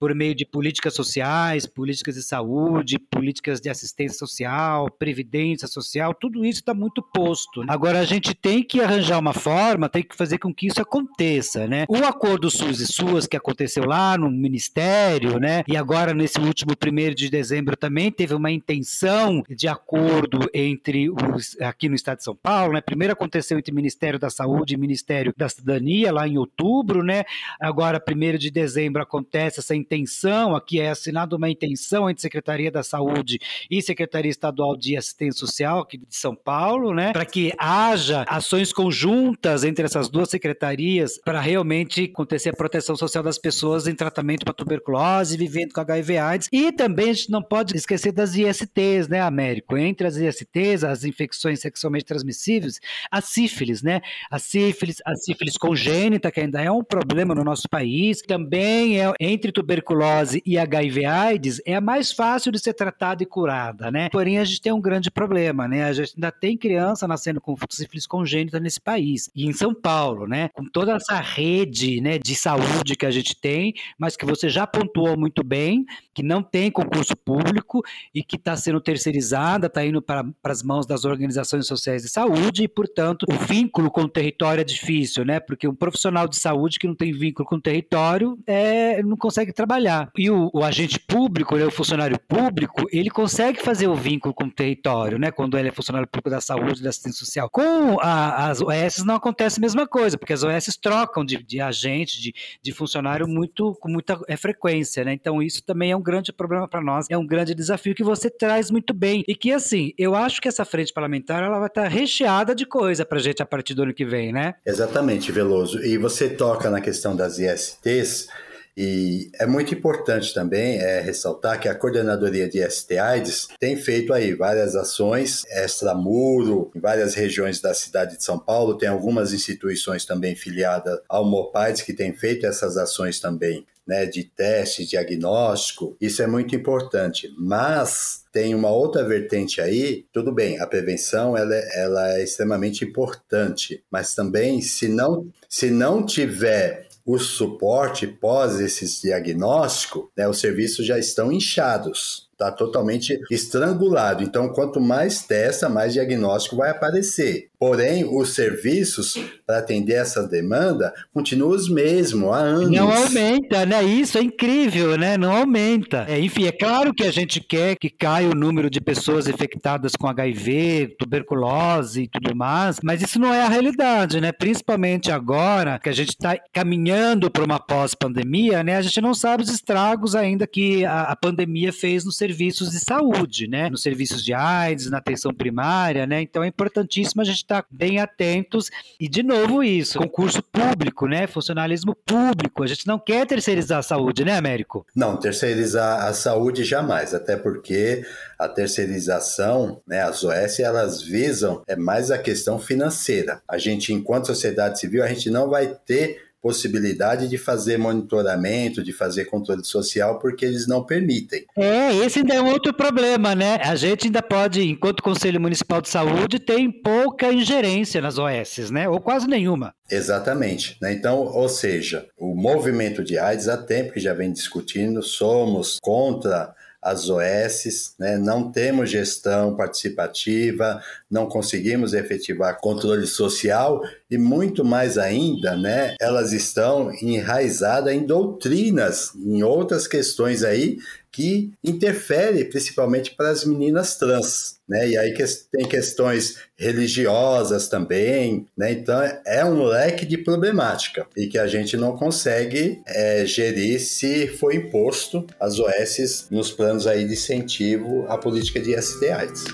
Por 0.04 0.14
meio 0.14 0.34
de 0.34 0.44
políticas 0.44 0.92
sociais, 0.92 1.64
políticas 1.64 2.14
de 2.14 2.22
saúde, 2.22 2.98
políticas 2.98 3.58
de 3.58 3.70
assistência 3.70 4.18
social, 4.18 4.90
previdência 4.90 5.66
social, 5.66 6.12
tudo 6.12 6.44
isso 6.44 6.60
está 6.60 6.74
muito 6.74 7.00
posto. 7.00 7.64
Agora 7.66 8.00
a 8.00 8.04
gente 8.04 8.34
tem 8.34 8.62
que 8.62 8.82
arranjar 8.82 9.18
uma 9.18 9.32
forma, 9.32 9.88
tem 9.88 10.02
que 10.02 10.14
fazer 10.14 10.36
com 10.36 10.52
que 10.52 10.66
isso 10.66 10.82
aconteça, 10.82 11.66
né? 11.66 11.86
O 11.88 12.04
acordo 12.04 12.50
SUS 12.50 12.80
e 12.80 12.86
SUAS 12.86 13.26
que 13.26 13.34
aconteceu 13.34 13.86
lá 13.86 14.18
no 14.18 14.30
Ministério, 14.30 15.38
né? 15.38 15.64
E 15.66 15.74
agora 15.74 16.12
nesse 16.12 16.38
último 16.38 16.76
primeiro 16.76 17.14
de 17.14 17.30
dezembro 17.30 17.74
também 17.74 18.12
teve 18.12 18.34
uma 18.34 18.50
intenção 18.50 19.42
de 19.48 19.66
acordo 19.68 20.50
entre 20.52 21.08
os 21.08 21.58
aqui 21.62 21.88
no 21.88 21.94
Estado 21.94 22.18
de 22.18 22.24
São 22.24 22.36
Paulo, 22.36 22.74
né? 22.74 22.82
Primeiro 22.82 23.14
aconteceu 23.14 23.58
entre 23.58 23.72
o 23.72 23.74
Ministério 23.74 24.18
da 24.18 24.28
Saúde 24.28 24.74
e 24.74 24.76
o 24.76 24.80
Ministério 24.80 25.32
da 25.34 25.48
Cidadania 25.48 26.12
lá 26.12 26.28
em 26.28 26.36
outubro, 26.36 27.02
né? 27.02 27.24
Agora 27.58 27.98
primeiro 27.98 28.36
de 28.36 28.50
dezembro 28.50 29.00
acontece 29.00 29.60
essa 29.60 29.74
intenção 29.74 29.93
intenção, 29.94 30.54
aqui 30.54 30.80
é 30.80 30.90
assinada 30.90 31.36
uma 31.36 31.48
intenção 31.48 32.08
entre 32.08 32.22
Secretaria 32.22 32.70
da 32.70 32.82
Saúde 32.82 33.38
e 33.70 33.80
Secretaria 33.80 34.30
Estadual 34.30 34.76
de 34.76 34.96
Assistência 34.96 35.38
Social 35.38 35.80
aqui 35.80 35.98
de 35.98 36.04
São 36.10 36.34
Paulo, 36.34 36.92
né, 36.94 37.12
para 37.12 37.24
que 37.24 37.52
haja 37.58 38.24
ações 38.28 38.72
conjuntas 38.72 39.64
entre 39.64 39.84
essas 39.84 40.08
duas 40.08 40.30
secretarias 40.30 41.18
para 41.24 41.40
realmente 41.40 42.04
acontecer 42.04 42.50
a 42.50 42.52
proteção 42.52 42.96
social 42.96 43.22
das 43.22 43.38
pessoas 43.38 43.86
em 43.86 43.94
tratamento 43.94 44.44
para 44.44 44.54
tuberculose, 44.54 45.36
vivendo 45.36 45.72
com 45.72 45.80
HIV/AIDS. 45.80 46.48
E 46.52 46.72
também 46.72 47.10
a 47.10 47.12
gente 47.12 47.30
não 47.30 47.42
pode 47.42 47.76
esquecer 47.76 48.12
das 48.12 48.34
ISTs, 48.34 49.08
né, 49.08 49.20
Américo? 49.20 49.76
Entre 49.76 50.06
as 50.06 50.16
ISTs, 50.16 50.84
as 50.84 51.04
infecções 51.04 51.60
sexualmente 51.60 52.04
transmissíveis, 52.04 52.80
a 53.10 53.20
sífilis, 53.20 53.82
né? 53.82 54.00
A 54.30 54.38
sífilis, 54.38 54.96
a 55.04 55.14
sífilis 55.14 55.56
congênita, 55.56 56.30
que 56.30 56.40
ainda 56.40 56.60
é 56.60 56.70
um 56.70 56.82
problema 56.82 57.34
no 57.34 57.44
nosso 57.44 57.68
país, 57.68 58.20
também 58.22 59.00
é 59.00 59.12
entre 59.20 59.52
tuberculose 59.52 59.73
tuberculose 59.74 60.42
e 60.44 60.58
HIV/AIDS 60.58 61.60
é 61.64 61.74
a 61.74 61.80
mais 61.80 62.12
fácil 62.12 62.52
de 62.52 62.58
ser 62.58 62.74
tratada 62.74 63.22
e 63.22 63.26
curada, 63.26 63.90
né? 63.90 64.08
Porém, 64.10 64.38
a 64.38 64.44
gente 64.44 64.60
tem 64.60 64.72
um 64.72 64.80
grande 64.80 65.10
problema, 65.10 65.66
né? 65.66 65.84
A 65.84 65.92
gente 65.92 66.14
ainda 66.16 66.30
tem 66.30 66.56
criança 66.56 67.08
nascendo 67.08 67.40
com 67.40 67.56
sífilis 67.70 68.06
congênita 68.06 68.60
nesse 68.60 68.80
país. 68.80 69.30
E 69.34 69.46
em 69.46 69.52
São 69.52 69.74
Paulo, 69.74 70.26
né? 70.26 70.48
Com 70.54 70.64
toda 70.64 70.92
essa 70.92 71.20
rede 71.20 72.00
né, 72.00 72.18
de 72.18 72.34
saúde 72.34 72.96
que 72.96 73.06
a 73.06 73.10
gente 73.10 73.34
tem, 73.36 73.74
mas 73.98 74.16
que 74.16 74.24
você 74.24 74.48
já 74.48 74.66
pontuou 74.66 75.16
muito 75.16 75.42
bem, 75.42 75.84
que 76.12 76.22
não 76.22 76.42
tem 76.42 76.70
concurso 76.70 77.16
público 77.16 77.82
e 78.14 78.22
que 78.22 78.36
está 78.36 78.56
sendo 78.56 78.80
terceirizada, 78.80 79.66
está 79.66 79.84
indo 79.84 80.00
para 80.00 80.24
as 80.44 80.62
mãos 80.62 80.86
das 80.86 81.04
organizações 81.04 81.66
sociais 81.66 82.02
de 82.02 82.08
saúde 82.08 82.64
e, 82.64 82.68
portanto, 82.68 83.26
o 83.28 83.34
vínculo 83.34 83.90
com 83.90 84.02
o 84.02 84.08
território 84.08 84.60
é 84.60 84.64
difícil, 84.64 85.24
né? 85.24 85.40
Porque 85.40 85.66
um 85.66 85.74
profissional 85.74 86.28
de 86.28 86.36
saúde 86.36 86.78
que 86.78 86.86
não 86.86 86.94
tem 86.94 87.12
vínculo 87.12 87.48
com 87.48 87.56
o 87.56 87.60
território 87.60 88.38
é, 88.46 89.02
não 89.02 89.16
consegue 89.16 89.52
trabalhar. 89.64 90.10
E 90.16 90.30
o, 90.30 90.50
o 90.52 90.62
agente 90.62 90.98
público, 91.00 91.56
né, 91.56 91.64
o 91.64 91.70
funcionário 91.70 92.18
público, 92.18 92.86
ele 92.92 93.10
consegue 93.10 93.62
fazer 93.62 93.88
o 93.88 93.94
vínculo 93.94 94.34
com 94.34 94.44
o 94.44 94.50
território, 94.50 95.18
né, 95.18 95.30
quando 95.30 95.58
ele 95.58 95.68
é 95.68 95.72
funcionário 95.72 96.06
público 96.06 96.30
da 96.30 96.40
saúde, 96.40 96.82
da 96.82 96.90
assistência 96.90 97.18
social. 97.18 97.48
Com 97.50 97.98
a, 98.00 98.48
as 98.48 98.60
OS 98.60 99.04
não 99.04 99.16
acontece 99.16 99.58
a 99.58 99.62
mesma 99.62 99.86
coisa, 99.86 100.18
porque 100.18 100.32
as 100.32 100.42
OS 100.42 100.76
trocam 100.80 101.24
de, 101.24 101.42
de 101.42 101.60
agente, 101.60 102.20
de, 102.20 102.34
de 102.62 102.72
funcionário 102.72 103.26
muito, 103.26 103.74
com 103.80 103.88
muita 103.88 104.20
é, 104.28 104.36
frequência, 104.36 105.04
né? 105.04 105.14
Então 105.14 105.42
isso 105.42 105.62
também 105.64 105.90
é 105.90 105.96
um 105.96 106.02
grande 106.02 106.32
problema 106.32 106.68
para 106.68 106.82
nós, 106.82 107.06
é 107.08 107.16
um 107.16 107.26
grande 107.26 107.54
desafio 107.54 107.94
que 107.94 108.04
você 108.04 108.28
traz 108.28 108.70
muito 108.70 108.92
bem. 108.92 109.24
E 109.26 109.34
que, 109.34 109.52
assim, 109.52 109.92
eu 109.96 110.14
acho 110.14 110.40
que 110.40 110.48
essa 110.48 110.64
frente 110.64 110.92
parlamentar 110.92 111.42
ela 111.42 111.58
vai 111.58 111.68
estar 111.68 111.88
recheada 111.88 112.54
de 112.54 112.66
coisa 112.66 113.04
para 113.04 113.18
gente 113.18 113.42
a 113.42 113.46
partir 113.46 113.74
do 113.74 113.82
ano 113.82 113.94
que 113.94 114.04
vem, 114.04 114.32
né? 114.32 114.54
Exatamente, 114.66 115.32
Veloso. 115.32 115.82
E 115.82 115.96
você 115.96 116.28
toca 116.28 116.68
na 116.70 116.80
questão 116.80 117.16
das 117.16 117.38
ISTs, 117.38 118.28
E 118.76 119.30
é 119.38 119.46
muito 119.46 119.72
importante 119.72 120.34
também 120.34 120.78
é, 120.78 121.00
ressaltar 121.00 121.60
que 121.60 121.68
a 121.68 121.74
coordenadoria 121.74 122.48
de 122.48 122.60
ST-AIDS 122.60 123.48
tem 123.58 123.76
feito 123.76 124.12
aí 124.12 124.34
várias 124.34 124.74
ações 124.74 125.44
extramuro 125.46 126.70
em 126.74 126.80
várias 126.80 127.14
regiões 127.14 127.60
da 127.60 127.72
cidade 127.72 128.16
de 128.16 128.24
São 128.24 128.38
Paulo. 128.38 128.76
Tem 128.76 128.88
algumas 128.88 129.32
instituições 129.32 130.04
também 130.04 130.34
filiadas 130.34 130.98
ao 131.08 131.24
MOPAIDS 131.24 131.82
que 131.82 131.92
têm 131.92 132.12
feito 132.12 132.46
essas 132.46 132.76
ações 132.76 133.20
também 133.20 133.64
né, 133.86 134.06
de 134.06 134.24
teste, 134.24 134.86
diagnóstico, 134.86 135.96
isso 136.00 136.22
é 136.22 136.26
muito 136.26 136.56
importante. 136.56 137.32
Mas 137.38 138.24
tem 138.32 138.54
uma 138.54 138.70
outra 138.70 139.04
vertente 139.06 139.60
aí, 139.60 140.06
tudo 140.12 140.32
bem, 140.32 140.58
a 140.58 140.66
prevenção 140.66 141.36
ela, 141.36 141.54
é, 141.54 141.82
ela 141.82 142.14
é 142.14 142.24
extremamente 142.24 142.84
importante, 142.84 143.82
mas 143.90 144.14
também 144.14 144.60
se 144.60 144.88
não, 144.88 145.28
se 145.48 145.70
não 145.70 146.04
tiver 146.04 146.88
o 147.04 147.18
suporte 147.18 148.06
pós 148.06 148.58
esse 148.60 149.02
diagnóstico, 149.02 150.10
né, 150.16 150.28
os 150.28 150.38
serviços 150.38 150.86
já 150.86 150.98
estão 150.98 151.30
inchados 151.30 152.24
está 152.34 152.50
totalmente 152.50 153.18
estrangulado. 153.30 154.22
Então, 154.22 154.48
quanto 154.48 154.80
mais 154.80 155.22
testa, 155.22 155.68
mais 155.68 155.92
diagnóstico 155.92 156.56
vai 156.56 156.70
aparecer. 156.70 157.48
Porém, 157.66 158.04
os 158.04 158.34
serviços 158.34 159.18
para 159.46 159.56
atender 159.56 159.94
essa 159.94 160.28
demanda 160.28 160.92
continuam 161.14 161.50
os 161.52 161.66
mesmos 161.66 162.30
há 162.30 162.36
anos. 162.36 162.70
Não 162.70 162.92
aumenta, 162.92 163.64
né? 163.64 163.82
Isso 163.82 164.18
é 164.18 164.20
incrível, 164.22 164.98
né? 164.98 165.16
Não 165.16 165.34
aumenta. 165.34 166.04
É, 166.06 166.20
enfim, 166.20 166.44
é 166.46 166.52
claro 166.52 166.92
que 166.92 167.04
a 167.04 167.10
gente 167.10 167.40
quer 167.40 167.74
que 167.76 167.88
caia 167.88 168.28
o 168.28 168.34
número 168.34 168.68
de 168.68 168.82
pessoas 168.82 169.28
infectadas 169.28 169.96
com 169.96 170.06
HIV, 170.06 170.94
tuberculose 170.98 172.02
e 172.02 172.08
tudo 172.08 172.36
mais, 172.36 172.80
mas 172.82 173.00
isso 173.00 173.18
não 173.18 173.32
é 173.32 173.40
a 173.40 173.48
realidade, 173.48 174.20
né? 174.20 174.30
Principalmente 174.30 175.10
agora 175.10 175.78
que 175.78 175.88
a 175.88 175.94
gente 175.94 176.10
está 176.10 176.36
caminhando 176.52 177.30
para 177.30 177.44
uma 177.44 177.58
pós-pandemia, 177.58 178.62
né? 178.62 178.76
A 178.76 178.82
gente 178.82 179.00
não 179.00 179.14
sabe 179.14 179.42
os 179.42 179.48
estragos 179.48 180.14
ainda 180.14 180.46
que 180.46 180.84
a, 180.84 181.04
a 181.04 181.16
pandemia 181.16 181.72
fez 181.72 182.04
no 182.04 182.12
serviços 182.12 182.72
de 182.72 182.80
saúde, 182.80 183.48
né? 183.48 183.70
Nos 183.70 183.82
serviços 183.82 184.22
de 184.22 184.34
AIDS, 184.34 184.90
na 184.90 184.98
atenção 184.98 185.32
primária, 185.32 186.06
né? 186.06 186.20
Então 186.20 186.44
é 186.44 186.48
importantíssimo 186.48 187.22
a 187.22 187.24
gente 187.24 187.36
estar 187.36 187.53
estar 187.54 187.66
bem 187.70 188.00
atentos. 188.00 188.70
E, 188.98 189.08
de 189.08 189.22
novo, 189.22 189.62
isso, 189.62 189.98
concurso 189.98 190.42
público, 190.42 191.06
né? 191.06 191.26
Funcionalismo 191.26 191.94
público. 191.94 192.62
A 192.62 192.66
gente 192.66 192.86
não 192.86 192.98
quer 192.98 193.26
terceirizar 193.26 193.78
a 193.78 193.82
saúde, 193.82 194.24
né, 194.24 194.36
Américo? 194.36 194.86
Não, 194.94 195.16
terceirizar 195.16 196.04
a 196.04 196.12
saúde 196.12 196.64
jamais, 196.64 197.14
até 197.14 197.36
porque 197.36 198.04
a 198.38 198.48
terceirização, 198.48 199.80
né, 199.86 200.02
as 200.02 200.22
OS, 200.24 200.60
elas 200.60 201.02
visam 201.02 201.62
é 201.66 201.76
mais 201.76 202.10
a 202.10 202.18
questão 202.18 202.58
financeira. 202.58 203.40
A 203.48 203.58
gente, 203.58 203.92
enquanto 203.92 204.26
sociedade 204.26 204.78
civil, 204.80 205.02
a 205.02 205.08
gente 205.08 205.30
não 205.30 205.48
vai 205.48 205.68
ter 205.86 206.33
possibilidade 206.44 207.26
de 207.26 207.38
fazer 207.38 207.78
monitoramento, 207.78 208.84
de 208.84 208.92
fazer 208.92 209.24
controle 209.24 209.64
social, 209.64 210.18
porque 210.18 210.44
eles 210.44 210.66
não 210.66 210.84
permitem. 210.84 211.46
É, 211.56 211.94
esse 212.04 212.18
ainda 212.18 212.34
é 212.34 212.42
um 212.42 212.50
outro 212.50 212.74
problema, 212.74 213.34
né? 213.34 213.58
A 213.64 213.74
gente 213.74 214.08
ainda 214.08 214.20
pode, 214.20 214.60
enquanto 214.60 215.02
Conselho 215.02 215.40
Municipal 215.40 215.80
de 215.80 215.88
Saúde, 215.88 216.38
tem 216.38 216.70
pouca 216.70 217.32
ingerência 217.32 217.98
nas 218.02 218.18
OS, 218.18 218.70
né? 218.70 218.86
Ou 218.86 219.00
quase 219.00 219.26
nenhuma. 219.26 219.72
Exatamente. 219.90 220.76
Né? 220.82 220.92
Então, 220.92 221.20
ou 221.20 221.48
seja, 221.48 222.06
o 222.18 222.34
movimento 222.34 223.02
de 223.02 223.18
AIDS 223.18 223.48
há 223.48 223.56
tempo 223.56 223.94
que 223.94 224.00
já 224.00 224.12
vem 224.12 224.30
discutindo, 224.30 225.02
somos 225.02 225.78
contra 225.80 226.54
as 226.84 227.08
OS, 227.08 227.94
né? 227.98 228.18
não 228.18 228.52
temos 228.52 228.90
gestão 228.90 229.56
participativa, 229.56 230.82
não 231.14 231.26
conseguimos 231.26 231.94
efetivar 231.94 232.60
controle 232.60 233.06
social 233.06 233.80
e 234.10 234.18
muito 234.18 234.64
mais 234.64 234.98
ainda, 234.98 235.56
né? 235.56 235.94
elas 236.00 236.32
estão 236.32 236.92
enraizadas 237.00 237.94
em 237.94 238.04
doutrinas, 238.04 239.12
em 239.14 239.42
outras 239.44 239.86
questões 239.86 240.42
aí 240.42 240.76
que 241.12 241.52
interfere 241.62 242.44
principalmente 242.46 243.14
para 243.14 243.30
as 243.30 243.44
meninas 243.44 243.96
trans, 243.96 244.56
né? 244.68 244.88
E 244.88 244.98
aí 244.98 245.12
que 245.12 245.22
tem 245.52 245.64
questões 245.64 246.38
religiosas 246.58 247.68
também, 247.68 248.48
né? 248.56 248.72
Então 248.72 249.00
é 249.24 249.44
um 249.44 249.62
leque 249.62 250.04
de 250.04 250.18
problemática 250.18 251.06
e 251.16 251.28
que 251.28 251.38
a 251.38 251.46
gente 251.46 251.76
não 251.76 251.96
consegue 251.96 252.82
é, 252.84 253.24
gerir 253.24 253.78
se 253.78 254.26
for 254.26 254.52
imposto 254.52 255.24
as 255.38 255.60
OS 255.60 256.26
nos 256.32 256.50
planos 256.50 256.84
aí 256.84 257.04
de 257.04 257.12
incentivo 257.12 258.04
à 258.08 258.18
política 258.18 258.58
de 258.58 258.72
STIs. 258.82 259.44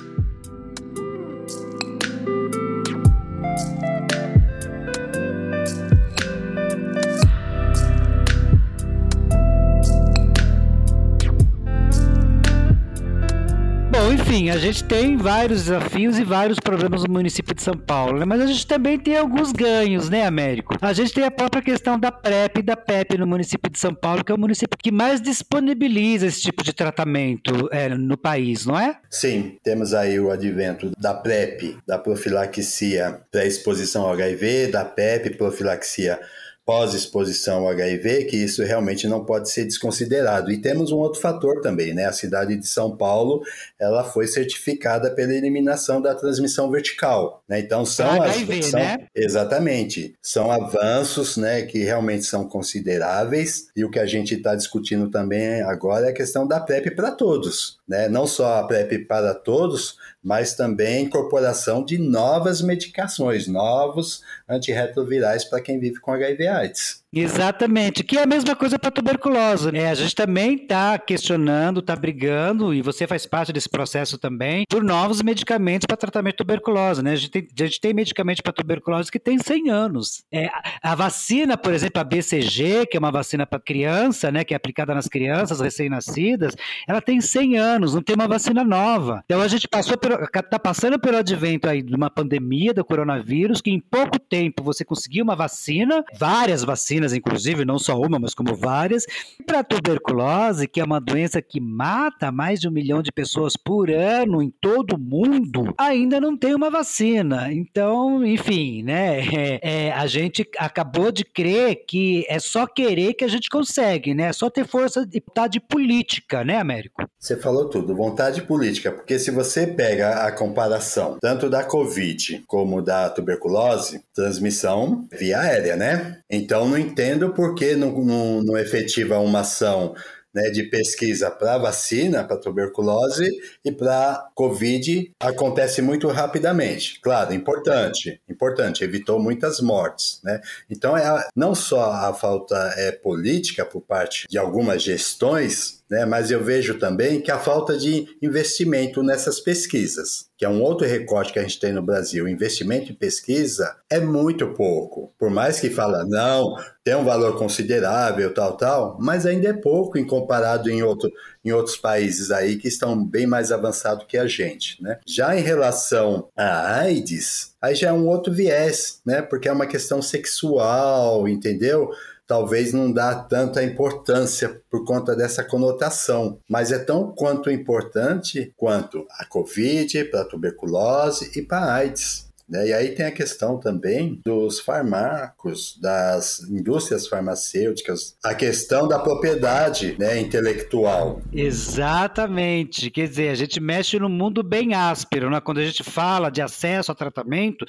Enfim, 14.31 14.49
a 14.49 14.59
gente 14.59 14.85
tem 14.85 15.17
vários 15.17 15.65
desafios 15.65 16.17
e 16.17 16.23
vários 16.23 16.61
problemas 16.61 17.03
no 17.03 17.13
município 17.13 17.53
de 17.53 17.61
São 17.65 17.75
Paulo, 17.75 18.21
né? 18.21 18.25
mas 18.25 18.41
a 18.41 18.47
gente 18.47 18.65
também 18.65 18.97
tem 18.97 19.17
alguns 19.17 19.51
ganhos, 19.51 20.09
né, 20.09 20.25
Américo? 20.25 20.77
A 20.81 20.93
gente 20.93 21.13
tem 21.13 21.25
a 21.25 21.33
própria 21.33 21.61
questão 21.61 21.99
da 21.99 22.13
PrEP 22.13 22.59
e 22.59 22.63
da 22.63 22.77
PEP 22.77 23.19
no 23.19 23.27
município 23.27 23.69
de 23.69 23.77
São 23.77 23.93
Paulo, 23.93 24.25
que 24.25 24.31
é 24.31 24.35
o 24.35 24.39
município 24.39 24.79
que 24.81 24.93
mais 24.93 25.21
disponibiliza 25.21 26.27
esse 26.27 26.43
tipo 26.43 26.63
de 26.63 26.73
tratamento 26.73 27.69
é, 27.73 27.89
no 27.89 28.17
país, 28.17 28.65
não 28.65 28.79
é? 28.79 28.97
Sim, 29.11 29.59
temos 29.65 29.93
aí 29.93 30.21
o 30.21 30.31
advento 30.31 30.93
da 30.97 31.13
PrEP, 31.13 31.77
da 31.85 31.99
profilaxia 31.99 33.23
pré-exposição 33.33 34.05
ao 34.05 34.13
HIV, 34.13 34.69
da 34.69 34.85
PEP, 34.85 35.31
profilaxia 35.31 36.21
pós-exposição 36.65 37.63
ao 37.63 37.69
HIV, 37.71 38.27
que 38.27 38.37
isso 38.37 38.63
realmente 38.63 39.09
não 39.09 39.25
pode 39.25 39.51
ser 39.51 39.65
desconsiderado. 39.65 40.53
E 40.53 40.61
temos 40.61 40.93
um 40.93 40.99
outro 40.99 41.21
fator 41.21 41.61
também, 41.61 41.93
né? 41.93 42.07
A 42.07 42.13
cidade 42.13 42.57
de 42.57 42.67
São 42.67 42.97
Paulo, 42.97 43.43
ela 43.79 44.05
foi 44.05 44.27
certificada 44.27 45.11
pela 45.11 45.35
eliminação 45.35 46.01
da 46.01 46.15
transmissão 46.15 46.71
vertical, 46.71 47.43
né? 47.49 47.61
Então 47.61 47.85
são 47.85 48.23
HIV, 48.23 48.59
as 48.59 48.67
são, 48.67 48.81
né? 48.81 48.99
exatamente, 49.15 50.15
são 50.23 50.51
avanços, 50.51 51.37
né, 51.37 51.63
que 51.63 51.79
realmente 51.79 52.25
são 52.25 52.49
consideráveis. 52.49 53.69
E 53.75 53.85
o 53.85 53.91
que 53.91 53.99
a 53.99 54.07
gente 54.07 54.35
está 54.35 54.55
discutindo 54.55 55.11
também 55.11 55.63
agora 55.63 56.07
é 56.07 56.11
a 56.11 56.15
questão 56.15 56.47
da 56.47 56.61
PrEP 56.61 56.95
para 56.95 57.11
todos, 57.11 57.79
né? 57.89 58.09
Não 58.09 58.27
só 58.27 58.59
a 58.59 58.65
PrEP 58.65 59.07
para 59.07 59.35
todos, 59.35 59.97
mas 60.23 60.55
também 60.55 61.05
incorporação 61.05 61.85
de 61.85 61.99
novas 61.99 62.61
medicações, 62.61 63.47
novos 63.47 64.23
antirretrovirais 64.49 65.45
para 65.45 65.61
quem 65.61 65.79
vive 65.79 66.01
com 66.01 66.13
HIV/AIDS. 66.13 67.00
Exatamente, 67.13 68.05
que 68.05 68.17
é 68.17 68.23
a 68.23 68.27
mesma 68.27 68.55
coisa 68.55 68.79
para 68.79 68.91
tuberculose. 68.91 69.73
Né? 69.73 69.91
A 69.91 69.95
gente 69.95 70.15
também 70.15 70.55
está 70.55 70.97
questionando, 70.97 71.81
está 71.81 71.97
brigando, 71.97 72.73
e 72.73 72.83
você 72.83 73.05
faz 73.05 73.27
parte 73.27 73.53
desse 73.53 73.69
processo 73.69 74.17
também, 74.17 74.65
por 74.69 74.85
novos 74.85 75.21
medicamentos 75.21 75.87
para 75.87 75.97
tratamento 75.97 76.35
de 76.35 76.39
tuberculose. 76.39 77.03
Né? 77.03 77.13
A, 77.13 77.17
gente 77.17 77.31
tem, 77.31 77.49
a 77.59 77.65
gente 77.65 77.81
tem 77.81 77.93
medicamento 77.93 78.43
para 78.43 78.53
tuberculose 78.53 79.11
que 79.11 79.19
tem 79.19 79.39
100 79.39 79.71
anos. 79.71 80.23
É, 80.31 80.47
a, 80.47 80.93
a, 80.93 80.95
vacina, 80.95 81.57
por 81.57 81.73
exemplo, 81.73 82.01
a 82.01 82.05
BCG, 82.05 82.87
que 82.87 82.97
é 82.97 83.01
uma 83.01 83.11
vacina 83.11 83.45
para 83.45 83.59
criança, 83.59 84.31
né, 84.31 84.45
que 84.45 84.55
é 84.55 84.57
aplicada 84.57 84.95
nas 84.95 85.09
crianças 85.09 85.61
recém-nascidas, 85.61 86.55
ela 86.87 87.01
tem 87.01 87.21
100 87.21 87.59
anos, 87.59 87.95
não 87.95 88.03
tem 88.03 88.15
uma 88.15 88.29
vacina 88.29 88.63
nova. 88.63 89.23
Então 89.25 89.41
a 89.41 89.49
gente 89.49 89.67
passou 89.67 89.95
está 89.95 90.59
passando 90.59 90.99
pelo 90.99 91.17
advento 91.17 91.69
aí 91.69 91.83
de 91.83 91.95
uma 91.95 92.09
pandemia 92.09 92.73
do 92.73 92.85
coronavírus, 92.85 93.61
que 93.61 93.71
em 93.71 93.81
pouco 93.81 94.19
tempo 94.19 94.63
você 94.63 94.85
conseguiu 94.85 95.25
uma 95.25 95.35
vacina, 95.35 96.05
várias 96.17 96.63
vacinas 96.63 97.00
vacinas, 97.01 97.15
inclusive, 97.15 97.65
não 97.65 97.79
só 97.79 97.99
uma, 97.99 98.19
mas 98.19 98.35
como 98.35 98.55
várias. 98.55 99.07
Para 99.47 99.61
a 99.61 99.65
tuberculose, 99.65 100.69
que 100.69 100.81
é 100.81 100.85
uma 100.85 101.01
doença 101.01 101.41
que 101.41 101.61
mata 101.61 102.31
mais 102.31 102.61
de 102.61 102.69
um 102.69 102.71
milhão 102.71 103.03
de 103.03 103.11
pessoas 103.11 103.57
por 103.57 103.91
ano 103.91 104.43
em 104.43 104.53
todo 104.61 104.95
o 104.95 104.99
mundo, 104.99 105.75
ainda 105.79 106.21
não 106.21 106.37
tem 106.37 106.55
uma 106.55 106.71
vacina. 106.71 107.53
Então, 107.53 108.25
enfim, 108.25 108.83
né? 108.83 109.21
É, 109.21 109.61
é, 109.89 109.93
a 109.93 110.07
gente 110.07 110.47
acabou 110.59 111.11
de 111.11 111.25
crer 111.25 111.85
que 111.87 112.25
é 112.29 112.39
só 112.39 112.67
querer 112.67 113.15
que 113.15 113.25
a 113.25 113.29
gente 113.29 113.49
consegue, 113.49 114.15
né? 114.15 114.25
É 114.25 114.33
só 114.33 114.51
ter 114.51 114.67
força 114.67 115.07
de 115.07 115.23
vontade 115.27 115.61
política, 115.61 116.45
né, 116.45 116.59
Américo? 116.59 117.05
Você 117.19 117.37
falou 117.37 117.69
tudo, 117.69 117.95
vontade 117.95 118.43
política, 118.43 118.91
porque 118.91 119.19
se 119.19 119.31
você 119.31 119.67
pega 119.67 120.27
a 120.27 120.33
comparação 120.33 121.19
tanto 121.21 121.49
da 121.49 121.63
Covid 121.63 122.43
como 122.47 122.83
da 122.83 123.09
tuberculose, 123.11 124.03
transmissão 124.15 125.07
via 125.13 125.41
aérea, 125.41 125.77
né? 125.77 126.19
Então 126.31 126.69
não 126.69 126.79
entendo 126.91 127.33
por 127.33 127.55
que 127.55 127.75
não, 127.75 127.93
não, 128.05 128.43
não 128.43 128.59
efetiva 128.59 129.19
uma 129.19 129.41
ação 129.41 129.95
né, 130.35 130.51
de 130.51 130.65
pesquisa 130.65 131.31
para 131.31 131.59
vacina, 131.59 132.25
para 132.25 132.37
tuberculose 132.37 133.29
e 133.65 133.73
para 133.73 134.31
Covid 134.35 135.13
acontece 135.19 135.83
muito 135.83 136.09
rapidamente. 136.09 137.01
Claro, 137.01 137.35
importante, 137.35 138.21
importante, 138.29 138.85
evitou 138.85 139.19
muitas 139.19 139.61
mortes. 139.61 140.21
Né? 140.23 140.41
Então, 140.69 140.97
é 140.97 141.05
a, 141.05 141.29
não 141.35 141.55
só 141.55 141.93
a 141.93 142.15
falta 142.15 142.57
é, 142.77 142.93
política 142.93 143.65
por 143.65 143.81
parte 143.81 144.27
de 144.29 144.39
algumas 144.39 144.83
gestões 144.83 145.80
né? 145.91 146.07
Mas 146.07 146.31
eu 146.31 146.43
vejo 146.43 146.79
também 146.79 147.21
que 147.21 147.31
a 147.31 147.39
falta 147.39 147.77
de 147.77 148.07
investimento 148.23 149.03
nessas 149.03 149.41
pesquisas, 149.41 150.27
que 150.39 150.45
é 150.45 150.49
um 150.49 150.63
outro 150.63 150.87
recorte 150.87 151.33
que 151.33 151.39
a 151.39 151.43
gente 151.43 151.59
tem 151.59 151.73
no 151.73 151.83
Brasil, 151.83 152.29
investimento 152.29 152.93
em 152.93 152.95
pesquisa 152.95 153.77
é 153.91 153.99
muito 153.99 154.55
pouco. 154.55 155.13
Por 155.19 155.31
mais 155.31 155.59
que 155.59 155.69
fala, 155.69 156.05
não, 156.07 156.55
tem 156.85 156.95
um 156.95 157.05
valor 157.05 157.37
considerável, 157.37 158.33
tal, 158.33 158.57
tal, 158.57 158.97
mas 159.01 159.27
ainda 159.27 159.49
é 159.49 159.53
pouco 159.53 159.99
em 159.99 160.07
comparado 160.07 160.71
em, 160.71 160.83
outro, 160.83 161.11
em 161.45 161.51
outros 161.53 161.77
países 161.77 162.31
aí 162.31 162.57
que 162.57 162.69
estão 162.69 163.05
bem 163.05 163.27
mais 163.27 163.51
avançados 163.51 164.07
que 164.07 164.17
a 164.17 164.27
gente, 164.27 164.81
né? 164.83 164.99
Já 165.07 165.37
em 165.37 165.43
relação 165.43 166.29
à 166.37 166.79
AIDS, 166.81 167.55
aí 167.61 167.75
já 167.75 167.89
é 167.89 167.93
um 167.93 168.07
outro 168.07 168.33
viés, 168.33 169.01
né? 169.05 169.21
Porque 169.21 169.49
é 169.49 169.53
uma 169.53 169.67
questão 169.67 170.01
sexual, 170.01 171.29
entendeu? 171.29 171.91
Talvez 172.31 172.73
não 172.73 172.93
dá 172.93 173.13
tanta 173.13 173.61
importância 173.61 174.63
por 174.71 174.85
conta 174.85 175.17
dessa 175.17 175.43
conotação, 175.43 176.39
mas 176.49 176.71
é 176.71 176.79
tão 176.79 177.11
quanto 177.11 177.51
importante 177.51 178.55
quanto 178.57 179.05
a 179.19 179.25
Covid, 179.25 180.05
para 180.05 180.21
a 180.21 180.25
tuberculose 180.25 181.33
e 181.37 181.43
para 181.43 181.59
a 181.59 181.75
AIDS. 181.75 182.30
Né? 182.51 182.69
E 182.69 182.73
aí 182.73 182.89
tem 182.91 183.07
a 183.07 183.13
questão 183.13 183.59
também 183.59 184.21
dos 184.25 184.59
fármacos, 184.59 185.79
das 185.81 186.41
indústrias 186.51 187.07
farmacêuticas, 187.07 188.17
a 188.25 188.35
questão 188.35 188.89
da 188.89 188.99
propriedade 188.99 189.95
né, 189.99 190.19
intelectual. 190.19 191.23
Exatamente. 191.33 192.91
Quer 192.91 193.09
dizer, 193.09 193.29
a 193.29 193.35
gente 193.37 193.61
mexe 193.61 193.99
num 193.99 194.09
mundo 194.09 194.43
bem 194.43 194.75
áspero. 194.75 195.31
Né? 195.31 195.41
Quando 195.41 195.59
a 195.59 195.65
gente 195.65 195.85
fala 195.85 196.29
de 196.29 196.43
acesso 196.43 196.91
a 196.91 196.95
tratamento, 196.95 197.65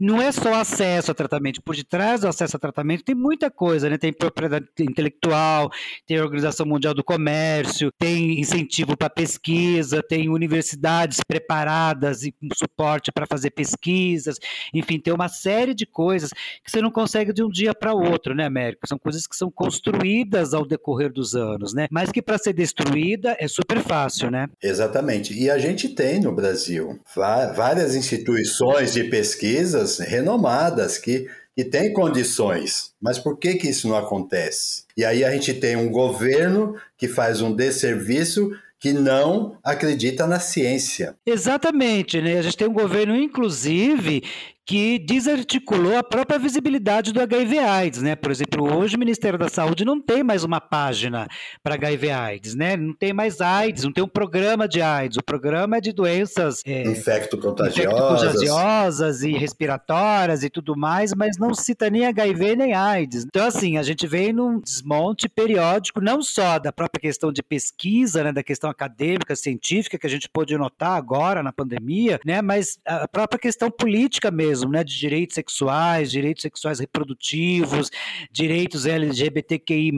não 0.00 0.20
é 0.20 0.32
só 0.32 0.54
acesso 0.54 1.12
a 1.12 1.14
tratamento. 1.14 1.62
Por 1.62 1.76
detrás 1.76 2.22
do 2.22 2.28
acesso 2.28 2.56
a 2.56 2.60
tratamento 2.60 3.04
tem 3.04 3.14
muita 3.14 3.50
coisa. 3.50 3.88
Né? 3.88 3.96
Tem 3.96 4.12
propriedade 4.12 4.66
intelectual, 4.80 5.70
tem 6.06 6.18
a 6.18 6.24
Organização 6.24 6.66
Mundial 6.66 6.92
do 6.92 7.04
Comércio, 7.04 7.92
tem 7.96 8.40
incentivo 8.40 8.96
para 8.96 9.08
pesquisa, 9.08 10.02
tem 10.02 10.28
universidades 10.28 11.20
preparadas 11.26 12.24
e 12.24 12.32
com 12.32 12.48
suporte 12.54 13.12
para 13.12 13.26
fazer 13.26 13.50
pesquisa 13.50 14.23
pesquisas, 14.24 14.38
enfim, 14.72 14.98
tem 14.98 15.12
uma 15.12 15.28
série 15.28 15.74
de 15.74 15.86
coisas 15.86 16.30
que 16.30 16.70
você 16.70 16.80
não 16.80 16.90
consegue 16.90 17.32
de 17.32 17.42
um 17.42 17.48
dia 17.48 17.74
para 17.74 17.92
outro, 17.92 18.34
né, 18.34 18.44
Américo? 18.44 18.86
São 18.86 18.98
coisas 18.98 19.26
que 19.26 19.36
são 19.36 19.50
construídas 19.50 20.54
ao 20.54 20.66
decorrer 20.66 21.12
dos 21.12 21.34
anos, 21.34 21.74
né? 21.74 21.86
Mas 21.90 22.10
que 22.10 22.22
para 22.22 22.38
ser 22.38 22.52
destruída 22.52 23.36
é 23.38 23.46
super 23.46 23.80
fácil, 23.80 24.30
né? 24.30 24.48
Exatamente. 24.62 25.34
E 25.34 25.50
a 25.50 25.58
gente 25.58 25.88
tem 25.88 26.20
no 26.20 26.34
Brasil 26.34 26.98
várias 27.14 27.94
instituições 27.94 28.92
de 28.92 29.04
pesquisas 29.04 29.98
renomadas 29.98 30.98
que 30.98 31.28
que 31.56 31.64
tem 31.64 31.92
condições, 31.92 32.90
mas 33.00 33.16
por 33.16 33.38
que, 33.38 33.54
que 33.54 33.68
isso 33.68 33.86
não 33.86 33.96
acontece? 33.96 34.82
E 34.96 35.04
aí 35.04 35.24
a 35.24 35.30
gente 35.30 35.54
tem 35.54 35.76
um 35.76 35.88
governo 35.88 36.74
que 36.98 37.06
faz 37.06 37.40
um 37.40 37.54
desserviço 37.54 38.50
que 38.84 38.92
não 38.92 39.56
acredita 39.64 40.26
na 40.26 40.38
ciência. 40.38 41.16
Exatamente, 41.24 42.20
né? 42.20 42.36
A 42.36 42.42
gente 42.42 42.58
tem 42.58 42.68
um 42.68 42.72
governo, 42.74 43.16
inclusive, 43.16 44.22
que 44.66 44.98
desarticulou 44.98 45.96
a 45.96 46.02
própria 46.02 46.38
visibilidade 46.38 47.12
do 47.12 47.20
HIV/AIDS, 47.20 48.00
né? 48.00 48.16
Por 48.16 48.30
exemplo, 48.30 48.74
hoje 48.74 48.96
o 48.96 48.98
Ministério 48.98 49.38
da 49.38 49.48
Saúde 49.48 49.84
não 49.84 50.00
tem 50.00 50.22
mais 50.22 50.42
uma 50.42 50.60
página 50.60 51.28
para 51.62 51.74
HIV/AIDS, 51.74 52.54
né? 52.54 52.76
Não 52.76 52.94
tem 52.94 53.12
mais 53.12 53.42
AIDS, 53.42 53.84
não 53.84 53.92
tem 53.92 54.02
um 54.02 54.08
programa 54.08 54.66
de 54.66 54.80
AIDS. 54.80 55.18
O 55.18 55.22
programa 55.22 55.76
é 55.76 55.80
de 55.80 55.92
doenças 55.92 56.62
é, 56.64 56.82
infecto-contagiosas 56.82 59.22
infecto 59.22 59.36
e 59.36 59.38
respiratórias 59.38 60.42
e 60.42 60.48
tudo 60.48 60.76
mais, 60.76 61.12
mas 61.14 61.36
não 61.36 61.52
cita 61.52 61.90
nem 61.90 62.06
HIV 62.06 62.56
nem 62.56 62.72
AIDS. 62.72 63.24
Então, 63.24 63.46
assim, 63.46 63.76
a 63.76 63.82
gente 63.82 64.06
vem 64.06 64.32
num 64.32 64.60
desmonte 64.60 65.28
periódico, 65.28 66.00
não 66.00 66.22
só 66.22 66.58
da 66.58 66.72
própria 66.72 67.02
questão 67.02 67.30
de 67.30 67.42
pesquisa, 67.42 68.24
né? 68.24 68.32
Da 68.32 68.42
questão 68.42 68.70
acadêmica, 68.70 69.36
científica 69.36 69.98
que 69.98 70.06
a 70.06 70.10
gente 70.10 70.28
pôde 70.28 70.56
notar 70.56 70.96
agora 70.96 71.42
na 71.42 71.52
pandemia, 71.52 72.18
né? 72.24 72.40
Mas 72.40 72.78
a 72.86 73.06
própria 73.06 73.38
questão 73.38 73.70
política 73.70 74.30
mesmo 74.30 74.53
mesmo, 74.54 74.70
né, 74.70 74.84
de 74.84 74.96
direitos 74.96 75.34
sexuais, 75.34 76.10
direitos 76.10 76.42
sexuais 76.42 76.78
reprodutivos, 76.78 77.90
direitos 78.30 78.86
LGBTQI+, 78.86 79.90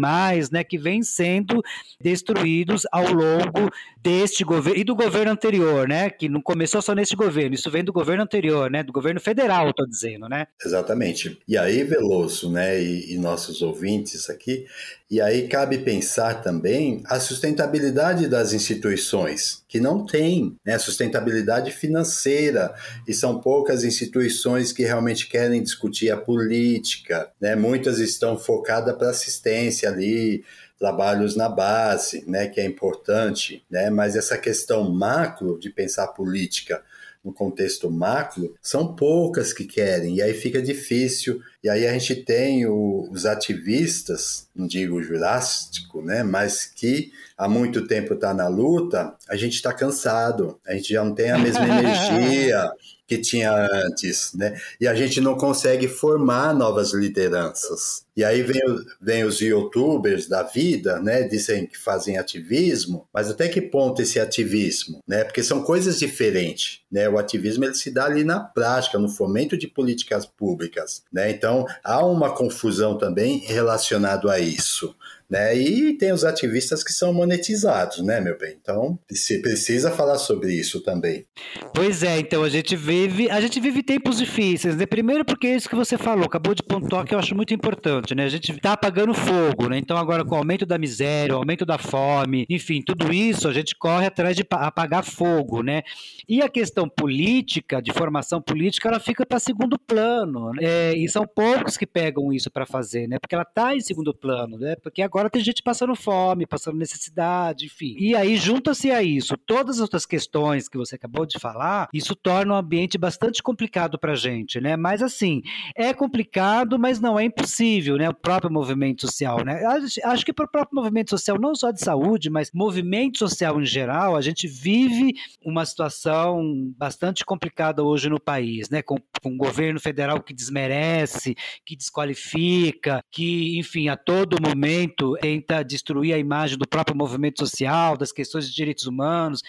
né, 0.51 0.65
que 0.65 0.79
vêm 0.79 1.03
sendo 1.03 1.63
destruídos 2.01 2.87
ao 2.91 3.05
longo 3.13 3.71
deste 4.03 4.45
governo 4.45 4.81
e 4.81 4.85
do 4.85 4.95
governo 4.95 5.33
anterior, 5.33 5.87
né, 5.87 6.09
que 6.09 6.29
não 6.29 6.41
começou 6.41 6.81
só 6.81 6.95
nesse 6.95 7.15
governo, 7.15 7.55
isso 7.55 7.71
vem 7.71 7.85
do 7.85 7.93
governo 7.93 8.23
anterior, 8.23 8.71
né, 8.71 8.83
do 8.83 8.93
governo 8.93 9.21
federal, 9.21 9.71
estou 9.71 9.87
dizendo, 9.87 10.29
né? 10.29 10.47
Exatamente. 10.65 11.39
E 11.47 11.59
aí, 11.59 11.85
Veloso, 11.85 12.51
né, 12.51 12.83
e, 12.83 13.15
e 13.15 13.19
nossos 13.19 13.61
ouvintes 13.61 14.31
aqui, 14.31 14.65
e 15.09 15.21
aí 15.21 15.47
cabe 15.47 15.79
pensar 15.79 16.43
também 16.43 17.01
a 17.07 17.21
sustentabilidade 17.21 18.27
das 18.29 18.53
instituições, 18.53 19.63
que 19.69 19.79
não 19.79 20.05
tem 20.05 20.57
né, 20.65 20.77
sustentabilidade 20.79 21.71
financeira, 21.71 22.75
e 23.07 23.15
são 23.15 23.41
poucas 23.41 23.85
instituições 23.85 24.73
que 24.73 24.83
realmente 24.83 25.29
querem 25.29 25.63
discutir 25.63 26.11
a 26.11 26.17
política. 26.17 27.31
Né? 27.41 27.55
Muitas 27.55 28.01
estão 28.01 28.37
focadas 28.37 28.97
para 28.97 29.11
assistência 29.11 29.89
ali, 29.89 30.45
trabalhos 30.77 31.37
na 31.37 31.49
base, 31.49 32.25
né, 32.29 32.49
que 32.49 32.61
é 32.61 32.67
importante, 32.67 33.65
né? 33.71 33.89
mas 33.91 34.17
essa 34.17 34.37
questão 34.37 34.91
macro 34.91 35.57
de 35.59 35.71
pensar 35.71 36.09
política 36.09 36.83
no 37.27 37.33
contexto 37.33 37.91
macro, 37.91 38.55
são 38.63 38.95
poucas 38.95 39.53
que 39.53 39.65
querem, 39.65 40.15
e 40.15 40.23
aí 40.23 40.33
fica 40.33 40.63
difícil. 40.63 41.43
E 41.63 41.69
aí 41.69 41.85
a 41.85 41.93
gente 41.93 42.15
tem 42.15 42.65
o, 42.67 43.09
os 43.11 43.27
ativistas, 43.27 44.47
não 44.55 44.69
digo 44.69 45.03
jurástico, 45.03 46.01
né, 46.01 46.23
mas 46.23 46.67
que 46.67 47.11
há 47.37 47.49
muito 47.49 47.85
tempo 47.89 48.15
está 48.15 48.33
na 48.33 48.47
luta, 48.47 49.13
a 49.29 49.35
gente 49.35 49.55
está 49.55 49.73
cansado, 49.73 50.61
a 50.65 50.75
gente 50.75 50.93
já 50.93 51.05
não 51.05 51.13
tem 51.13 51.33
a 51.33 51.39
mesma 51.39 51.65
energia, 51.65 52.71
que 53.09 53.19
tinha 53.19 53.53
antes, 53.53 54.33
né? 54.35 54.59
E 54.81 54.87
a 54.87 54.95
gente 54.95 55.21
não 55.21 55.37
consegue 55.37 55.87
formar 55.87 56.53
novas 56.53 56.93
lideranças. 56.93 58.06
E 58.17 58.25
aí 58.25 58.43
vem, 58.43 58.63
vem 59.01 59.25
os 59.25 59.41
youtubers 59.41 60.27
da 60.27 60.43
vida, 60.43 60.99
né? 61.01 61.25
Dizem 61.25 61.67
que 61.67 61.77
fazem 61.77 62.17
ativismo, 62.17 63.07
mas 63.13 63.29
até 63.29 63.47
que 63.49 63.61
ponto 63.61 64.01
esse 64.01 64.19
ativismo, 64.19 65.03
né? 65.07 65.25
Porque 65.25 65.43
são 65.43 65.63
coisas 65.63 65.99
diferentes, 65.99 66.81
né? 66.91 67.09
O 67.09 67.19
ativismo 67.19 67.65
ele 67.65 67.75
se 67.75 67.91
dá 67.91 68.07
ali 68.07 68.25
na 68.25 68.41
prática, 68.41 68.99
no 68.99 69.09
fomento 69.09 69.57
de 69.57 69.67
políticas 69.67 70.25
públicas, 70.25 71.03
né? 71.13 71.31
Então 71.31 71.67
há 71.85 72.05
uma 72.05 72.35
confusão 72.35 72.97
também 72.97 73.39
relacionado 73.39 74.31
a 74.31 74.39
isso 74.39 74.97
né? 75.29 75.57
E 75.57 75.93
tem 75.95 76.13
os 76.13 76.25
ativistas 76.25 76.83
que 76.83 76.93
são 76.93 77.13
monetizados, 77.13 77.99
né, 77.99 78.21
meu 78.21 78.39
bem? 78.39 78.57
Então, 78.61 78.99
se 79.11 79.41
precisa 79.43 79.91
falar 79.91 80.19
sobre 80.19 80.53
isso 80.53 80.81
também. 80.81 81.27
Pois 81.75 82.03
é, 82.03 82.19
então 82.19 82.43
a 82.43 82.49
gente 82.49 82.77
vive, 82.77 83.29
a 83.31 83.41
gente 83.41 83.61
vive 83.61 83.83
tempos 83.83 84.19
difíceis, 84.19 84.77
né? 84.77 84.87
Primeiro 84.87 85.25
porque 85.25 85.49
é 85.49 85.57
isso 85.57 85.69
que 85.69 85.75
você 85.75 85.99
falou, 85.99 86.25
acabou 86.25 86.55
de 86.55 86.63
pontuar 86.63 87.05
que 87.05 87.15
eu 87.15 87.19
acho 87.19 87.35
muito 87.35 87.53
importante, 87.53 88.06
né? 88.15 88.25
A 88.25 88.29
gente 88.29 88.55
tá 88.61 88.73
apagando 88.73 89.15
fogo, 89.15 89.69
né? 89.69 89.79
Então 89.79 89.97
agora 89.97 90.25
com 90.25 90.35
o 90.35 90.39
aumento 90.39 90.67
da 90.67 90.79
miséria, 90.79 91.35
o 91.35 91.39
aumento 91.39 91.65
da 91.65 91.79
fome, 91.79 92.47
enfim, 92.49 92.83
tudo 92.83 93.13
isso 93.13 93.49
a 93.49 93.53
gente 93.53 93.75
corre 93.75 94.07
atrás 94.07 94.37
de 94.37 94.45
apagar 94.51 95.05
fogo, 95.05 95.63
né? 95.63 95.83
E 96.29 96.43
a 96.43 96.49
questão 96.49 96.89
política, 96.89 97.81
de 97.81 97.93
formação 97.93 98.41
política, 98.43 98.89
ela 98.89 99.01
fica 99.01 99.25
para 99.25 99.39
segundo 99.39 99.79
plano, 99.79 100.53
né? 100.53 100.59
É, 100.63 100.95
e 100.97 101.09
são 101.09 101.27
poucos 101.27 101.77
que 101.77 101.87
pegam 101.87 102.33
isso 102.33 102.51
para 102.51 102.67
fazer, 102.67 103.07
né? 103.09 103.19
Porque 103.19 103.35
ela 103.35 103.45
tá 103.45 103.75
em 103.75 103.81
segundo 103.81 104.13
plano, 104.15 104.59
né? 104.59 104.77
Porque 104.83 105.03
agora 105.03 105.31
tem 105.31 105.43
gente 105.43 105.63
passando 105.63 105.95
fome, 105.95 106.47
passando 106.47 106.77
necessidade, 106.77 107.67
enfim. 107.67 107.95
E 107.99 108.15
aí, 108.15 108.37
junta-se 108.37 108.91
a 108.91 109.03
isso 109.03 109.37
todas 109.47 109.77
as 109.77 109.83
outras 109.83 110.05
questões 110.05 110.69
que 110.69 110.77
você 110.77 110.97
acabou 110.97 111.25
de 111.25 111.39
falar, 111.39 111.89
isso 111.93 112.15
torna 112.15 112.55
um 112.55 112.57
ambiente 112.57 112.99
bastante 112.99 113.43
complicado 113.43 113.99
para 113.99 114.15
gente, 114.15 114.61
né? 114.61 114.77
Mas 114.77 115.03
assim, 115.03 115.43
é 115.75 115.95
complicado, 115.95 116.79
mas 116.79 117.01
não 117.01 117.19
é 117.19 117.25
impossível, 117.25 117.96
né? 117.99 118.09
O 118.09 118.15
próprio 118.15 118.51
movimento 118.51 119.03
social, 119.03 119.45
né? 119.45 119.63
Acho 120.05 120.25
que 120.25 120.33
para 120.33 120.45
o 120.45 120.51
próprio 120.51 120.77
movimento 120.77 121.11
social, 121.11 121.39
não 121.39 121.55
só 121.55 121.71
de 121.71 121.81
saúde, 121.81 122.31
mas 122.31 122.51
movimento 122.53 123.19
social 123.19 123.61
em 123.61 123.65
geral, 123.65 124.17
a 124.17 124.21
gente 124.21 124.47
vive 124.47 125.15
uma 125.45 125.65
situação 125.65 126.73
bastante 126.77 127.25
complicada 127.25 127.83
hoje 127.83 128.09
no 128.09 128.21
país, 128.21 128.69
né? 128.71 128.83
Com, 128.83 128.97
com 129.23 129.31
um 129.31 129.37
governo 129.37 129.81
federal 129.81 130.21
que 130.21 130.35
desmerece, 130.35 131.35
que 131.65 131.77
desqualifica, 131.77 133.03
que, 133.11 133.59
enfim, 133.59 133.89
a 133.89 133.97
todo 133.97 134.41
momento 134.41 135.17
tenta 135.21 135.63
destruir 135.63 136.15
a 136.15 136.19
imagem 136.19 136.59
do 136.59 136.67
próprio 136.67 136.97
movimento 136.97 137.41
social, 137.41 137.97
das 137.97 138.13
questões 138.13 138.49
de 138.49 138.55
direitos 138.55 138.87
humanos. 138.87 139.43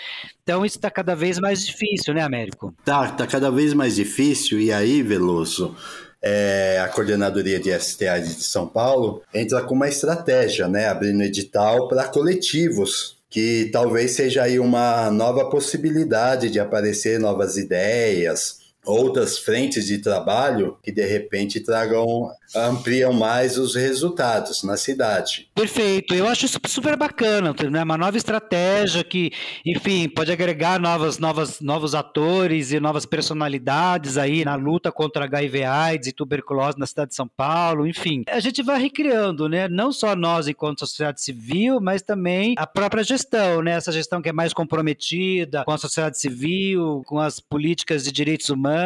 Então 0.44 0.66
isso 0.66 0.78
está 0.78 0.90
cada 0.90 1.16
vez 1.16 1.40
mais 1.40 1.66
difícil, 1.66 2.14
né, 2.14 2.22
Américo? 2.22 2.74
Tá, 2.84 3.10
tá 3.12 3.28
cada 3.28 3.52
vez 3.52 3.74
mais 3.74 3.96
difícil. 3.96 4.60
E 4.60 4.72
aí, 4.72 5.02
Veloso, 5.02 5.76
é, 6.28 6.80
a 6.80 6.88
coordenadoria 6.90 7.60
de 7.60 7.72
STA 7.80 8.20
de 8.20 8.44
São 8.44 8.68
Paulo 8.68 9.22
entra 9.34 9.62
com 9.62 9.74
uma 9.74 9.88
estratégia, 9.88 10.68
né, 10.68 10.88
abrindo 10.88 11.24
edital 11.24 11.88
para 11.88 12.08
coletivos, 12.08 13.18
que 13.30 13.70
talvez 13.72 14.12
seja 14.12 14.44
aí 14.44 14.60
uma 14.60 15.10
nova 15.10 15.50
possibilidade 15.50 16.50
de 16.50 16.60
aparecer 16.60 17.20
novas 17.20 17.56
ideias, 17.56 18.60
outras 18.88 19.38
frentes 19.38 19.86
de 19.86 19.98
trabalho 19.98 20.78
que 20.82 20.92
de 20.92 21.06
repente 21.06 21.60
tragam 21.60 22.32
ampliam 22.56 23.12
mais 23.12 23.58
os 23.58 23.76
resultados 23.76 24.64
na 24.64 24.78
cidade. 24.78 25.50
Perfeito, 25.54 26.16
eu 26.16 26.28
acho 26.28 26.46
isso 26.46 26.60
super 26.66 26.96
bacana, 26.96 27.54
né? 27.70 27.84
Uma 27.84 27.98
nova 27.98 28.16
estratégia 28.16 29.04
que, 29.04 29.32
enfim, 29.66 30.08
pode 30.08 30.32
agregar 30.32 30.80
novas, 30.80 31.20
novas, 31.20 31.60
novos 31.60 31.94
atores 31.94 32.72
e 32.72 32.80
novas 32.80 33.06
personalidades 33.06 34.18
aí 34.18 34.46
na 34.46 34.56
luta 34.56 34.92
contra 34.92 35.26
HIV/AIDS 35.26 36.08
e 36.08 36.14
tuberculose 36.14 36.80
na 36.80 36.86
cidade 36.86 37.10
de 37.10 37.16
São 37.16 37.28
Paulo, 37.28 37.86
enfim. 37.86 38.24
A 38.30 38.40
gente 38.40 38.64
vai 38.64 38.82
recriando, 38.82 39.50
né? 39.50 39.68
Não 39.68 39.92
só 39.92 40.16
nós 40.16 40.48
enquanto 40.48 40.80
sociedade 40.80 41.22
civil, 41.22 41.82
mas 41.82 42.02
também 42.02 42.56
a 42.58 42.66
própria 42.66 43.04
gestão, 43.04 43.62
né? 43.62 43.72
Essa 43.72 43.92
gestão 43.92 44.22
que 44.22 44.30
é 44.30 44.34
mais 44.34 44.54
comprometida 44.54 45.66
com 45.66 45.72
a 45.72 45.78
sociedade 45.78 46.18
civil, 46.18 47.04
com 47.06 47.20
as 47.20 47.42
políticas 47.42 48.06
de 48.06 48.12
direitos 48.12 48.50
humanos 48.50 48.77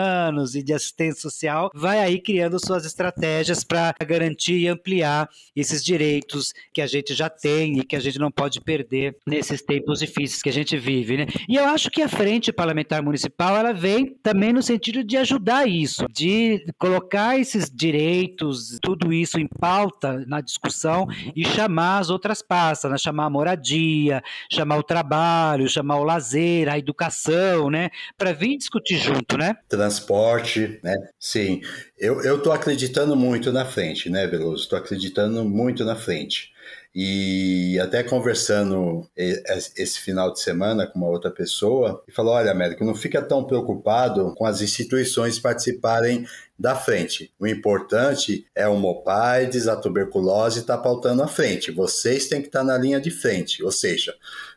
e 0.55 0.63
de 0.63 0.73
assistência 0.73 1.21
social, 1.21 1.69
vai 1.73 1.99
aí 1.99 2.19
criando 2.19 2.57
suas 2.63 2.85
estratégias 2.85 3.11
estratégias 3.21 3.63
para 3.63 3.93
garantir 4.05 4.57
e 4.57 4.67
ampliar 4.67 5.29
esses 5.55 5.83
direitos 5.83 6.53
que 6.73 6.81
a 6.81 6.87
gente 6.87 7.13
já 7.13 7.29
tem 7.29 7.79
e 7.79 7.83
que 7.83 7.95
a 7.95 7.99
gente 7.99 8.19
não 8.19 8.31
pode 8.31 8.61
perder 8.61 9.17
nesses 9.25 9.61
tempos 9.61 9.99
difíceis 9.99 10.41
que 10.41 10.49
a 10.49 10.53
gente 10.53 10.77
vive. 10.77 11.17
Né? 11.17 11.25
E 11.47 11.55
eu 11.55 11.65
acho 11.65 11.89
que 11.89 12.01
a 12.01 12.09
Frente 12.09 12.51
Parlamentar 12.51 13.03
Municipal 13.03 13.55
ela 13.55 13.73
vem 13.73 14.15
também 14.21 14.53
no 14.53 14.61
sentido 14.61 15.03
de 15.03 15.17
ajudar 15.17 15.67
isso, 15.67 16.05
de 16.11 16.65
colocar 16.77 17.37
esses 17.37 17.69
direitos, 17.69 18.79
tudo 18.81 19.11
isso 19.11 19.39
em 19.39 19.47
pauta 19.47 20.23
na 20.27 20.41
discussão 20.41 21.07
e 21.35 21.45
chamar 21.45 21.99
as 21.99 22.09
outras 22.09 22.41
pastas, 22.41 22.91
né? 22.91 22.97
chamar 22.97 23.25
a 23.25 23.29
moradia, 23.29 24.23
chamar 24.51 24.77
o 24.77 24.83
trabalho, 24.83 25.67
chamar 25.67 25.97
o 25.97 26.03
lazer, 26.03 26.69
a 26.69 26.77
educação, 26.77 27.69
né? 27.69 27.89
Para 28.17 28.31
vir 28.31 28.57
discutir 28.57 28.97
junto, 28.97 29.37
né? 29.37 29.55
Transporte, 29.71 30.79
né? 30.83 30.95
Sim. 31.17 31.61
Eu 31.97 32.37
estou 32.37 32.51
acreditando 32.51 33.15
muito 33.15 33.51
na 33.53 33.65
frente, 33.65 34.09
né, 34.09 34.27
Veloso? 34.27 34.63
Estou 34.63 34.77
acreditando 34.77 35.45
muito 35.45 35.85
na 35.85 35.95
frente. 35.95 36.51
E 36.93 37.79
até 37.79 38.03
conversando 38.03 39.09
esse 39.15 39.97
final 40.01 40.33
de 40.33 40.41
semana 40.41 40.85
com 40.85 40.99
uma 40.99 41.07
outra 41.07 41.31
pessoa, 41.31 42.03
e 42.05 42.11
falou: 42.11 42.33
Olha, 42.33 42.51
Américo, 42.51 42.83
não 42.83 42.93
fica 42.93 43.21
tão 43.21 43.45
preocupado 43.45 44.35
com 44.35 44.45
as 44.45 44.61
instituições 44.61 45.39
participarem 45.39 46.25
da 46.59 46.75
frente. 46.75 47.31
O 47.39 47.47
importante 47.47 48.45
é 48.53 48.67
o 48.67 48.77
Mopaides, 48.77 49.69
a 49.69 49.75
tuberculose 49.77 50.59
está 50.59 50.77
pautando 50.77 51.23
a 51.23 51.27
frente. 51.27 51.71
Vocês 51.71 52.27
têm 52.27 52.41
que 52.41 52.47
estar 52.47 52.59
tá 52.59 52.65
na 52.65 52.77
linha 52.77 52.99
de 52.99 53.09
frente, 53.09 53.63
ou 53.63 53.71
seja, 53.71 54.13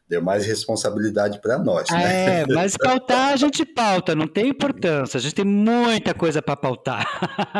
deu 0.08 0.22
mais 0.22 0.46
responsabilidade 0.46 1.40
para 1.40 1.58
nós. 1.58 1.88
Né? 1.90 2.40
É, 2.40 2.46
mas 2.46 2.76
pautar 2.78 3.32
a 3.32 3.36
gente 3.36 3.64
pauta, 3.64 4.14
não 4.14 4.26
tem 4.26 4.48
importância. 4.48 5.18
A 5.18 5.20
gente 5.20 5.34
tem 5.34 5.44
muita 5.44 6.14
coisa 6.14 6.42
para 6.42 6.56
pautar. 6.56 7.06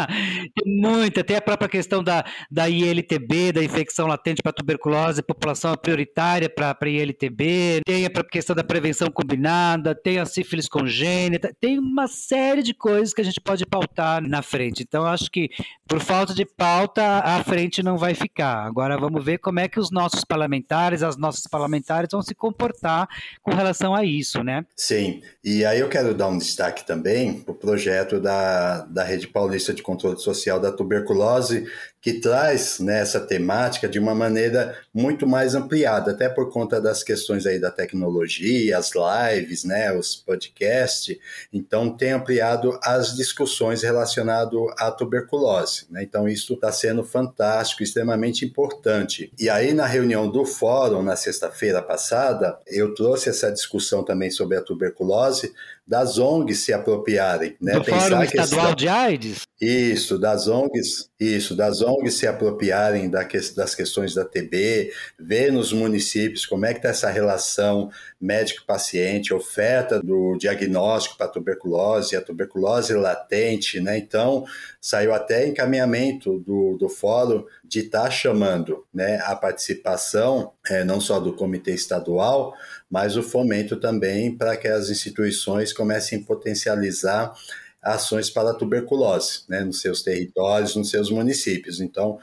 tem 0.55 0.81
muita, 0.81 1.25
tem 1.25 1.37
a 1.37 1.43
própria 1.43 1.69
questão 1.69 2.03
da, 2.03 2.25
da 2.51 2.69
ILTB, 2.69 3.53
da 3.53 3.65
infecção 3.65 4.07
latente 4.07 4.43
para 4.43 4.53
tuberculose, 4.53 5.23
população 5.23 5.75
prioritária 5.77 6.49
para 6.49 6.77
ILTB, 6.89 7.81
tem 7.85 8.05
a 8.05 8.11
própria 8.11 8.33
questão 8.33 8.55
da 8.55 8.63
prevenção 8.63 9.11
combinada, 9.11 9.95
tem 9.95 10.19
a 10.19 10.27
sífilis 10.27 10.69
congênita, 10.69 11.55
tem 11.61 11.79
uma 11.79 12.07
série 12.07 12.63
de 12.63 12.75
coisas 12.75 13.15
que 13.15 13.21
a 13.21 13.25
gente 13.25 13.41
pode 13.41 13.65
pautar 13.65 14.23
na 14.23 14.43
frente. 14.43 14.83
Então, 14.83 15.05
acho 15.07 15.31
que 15.31 15.49
por 15.87 16.01
falta 16.01 16.35
de 16.35 16.45
pauta, 16.45 17.21
a 17.21 17.43
frente 17.45 17.83
não 17.83 17.97
vai 17.97 18.15
ficar. 18.15 18.67
Agora 18.67 18.99
vamos 18.99 19.25
ver 19.25 19.39
como 19.39 19.61
é 19.61 19.69
que 19.69 19.79
os 19.79 19.91
nossos 19.91 20.25
parlamentares, 20.25 21.03
as 21.03 21.17
nossas 21.17 21.47
parlamentares 21.47 22.09
vão 22.11 22.23
se 22.23 22.34
se 22.35 22.37
comportar 22.37 23.09
com 23.43 23.53
relação 23.53 23.95
a 23.95 24.05
isso, 24.05 24.43
né? 24.43 24.67
Sim, 24.77 25.23
e 25.43 25.65
aí 25.65 25.81
eu 25.81 25.89
quero 25.89 26.13
dar 26.15 26.29
um 26.29 26.37
destaque 26.37 26.85
também 26.85 27.41
para 27.41 27.53
o 27.53 27.55
projeto 27.55 28.21
da, 28.21 28.85
da 28.85 29.05
Rede 29.05 29.29
Paulista 29.29 29.73
de 29.73 29.83
Controle 29.83 30.19
Social 30.19 30.59
da 30.59 30.73
Tuberculose, 30.73 31.67
que 32.05 32.13
traz 32.13 32.81
né, 32.81 33.01
essa 33.01 33.19
temática 33.19 33.89
de 33.89 33.99
uma 33.99 34.15
maneira 34.15 34.77
muito 34.93 35.27
mais 35.27 35.55
ampliada, 35.55 36.11
até 36.11 36.29
por 36.29 36.53
conta 36.53 36.79
das 36.79 37.03
questões 37.03 37.47
aí 37.47 37.59
da 37.59 37.71
tecnologia, 37.71 38.77
as 38.77 38.91
lives, 38.95 39.65
né, 39.65 39.91
os 39.91 40.15
podcasts, 40.15 41.17
então 41.51 41.97
tem 41.97 42.13
ampliado 42.13 42.79
as 42.83 43.17
discussões 43.17 43.83
relacionadas 43.83 44.53
à 44.79 44.91
tuberculose. 44.91 45.87
Né? 45.89 46.03
Então 46.03 46.29
isso 46.29 46.53
está 46.53 46.71
sendo 46.71 47.03
fantástico, 47.03 47.83
extremamente 47.83 48.45
importante. 48.45 49.33
E 49.41 49.49
aí 49.49 49.73
na 49.73 49.87
reunião 49.87 50.31
do 50.31 50.45
fórum, 50.45 51.03
na 51.03 51.17
sexta-feira 51.17 51.81
passada, 51.81 52.59
eu 52.67 52.93
trouxe 52.93 53.31
essa 53.31 53.51
discussão 53.51 54.05
também 54.05 54.31
sobre 54.31 54.59
a 54.59 54.63
tuberculose, 54.63 55.55
das 55.87 56.19
ONGs 56.19 56.61
se 56.61 56.73
apropriarem. 56.73 57.57
Né? 57.61 57.75
Do 57.75 57.85
Fórum 57.85 58.23
Estadual 58.23 58.69
esse... 58.69 58.77
de 58.77 58.89
AIDS? 58.89 59.43
Isso, 59.61 60.19
das 60.19 60.49
ONGs, 60.49 61.11
isso, 61.21 61.55
das 61.55 61.83
ONGs 61.83 62.15
se 62.15 62.27
apropriarem 62.27 63.11
da 63.11 63.25
que... 63.25 63.39
das 63.55 63.75
questões 63.75 64.15
da 64.15 64.25
TB, 64.25 64.91
ver 65.19 65.53
nos 65.53 65.73
municípios 65.73 66.47
como 66.47 66.65
é 66.65 66.73
que 66.73 66.79
está 66.79 66.89
essa 66.89 67.11
relação 67.11 67.91
médico-paciente, 68.19 69.35
oferta 69.35 70.01
do 70.01 70.37
diagnóstico 70.39 71.19
para 71.19 71.29
tuberculose, 71.29 72.17
a 72.17 72.23
tuberculose 72.23 72.95
latente, 72.95 73.79
né? 73.81 73.99
Então, 73.99 74.45
saiu 74.81 75.13
até 75.13 75.47
encaminhamento 75.47 76.39
do, 76.41 76.77
do 76.79 76.89
fórum 76.89 77.45
de 77.67 77.81
estar 77.81 78.05
tá 78.05 78.11
chamando 78.11 78.85
né, 78.93 79.19
a 79.25 79.35
participação, 79.35 80.53
é, 80.69 80.85
não 80.85 81.01
só 81.01 81.19
do 81.19 81.35
comitê 81.35 81.73
estadual, 81.73 82.55
mas 82.91 83.17
o 83.17 83.23
fomento 83.23 83.77
também 83.77 84.37
para 84.37 84.57
que 84.57 84.69
as 84.69 84.91
instituições 84.91 85.73
comecem 85.73 86.21
a 86.21 86.25
potencializar 86.25 87.35
ações 87.83 88.31
para 88.31 88.51
a 88.51 88.55
tuberculose, 88.55 89.43
né, 89.49 89.61
nos 89.61 89.81
seus 89.81 90.03
territórios, 90.03 90.77
nos 90.77 90.91
seus 90.91 91.11
municípios. 91.11 91.81
Então, 91.81 92.19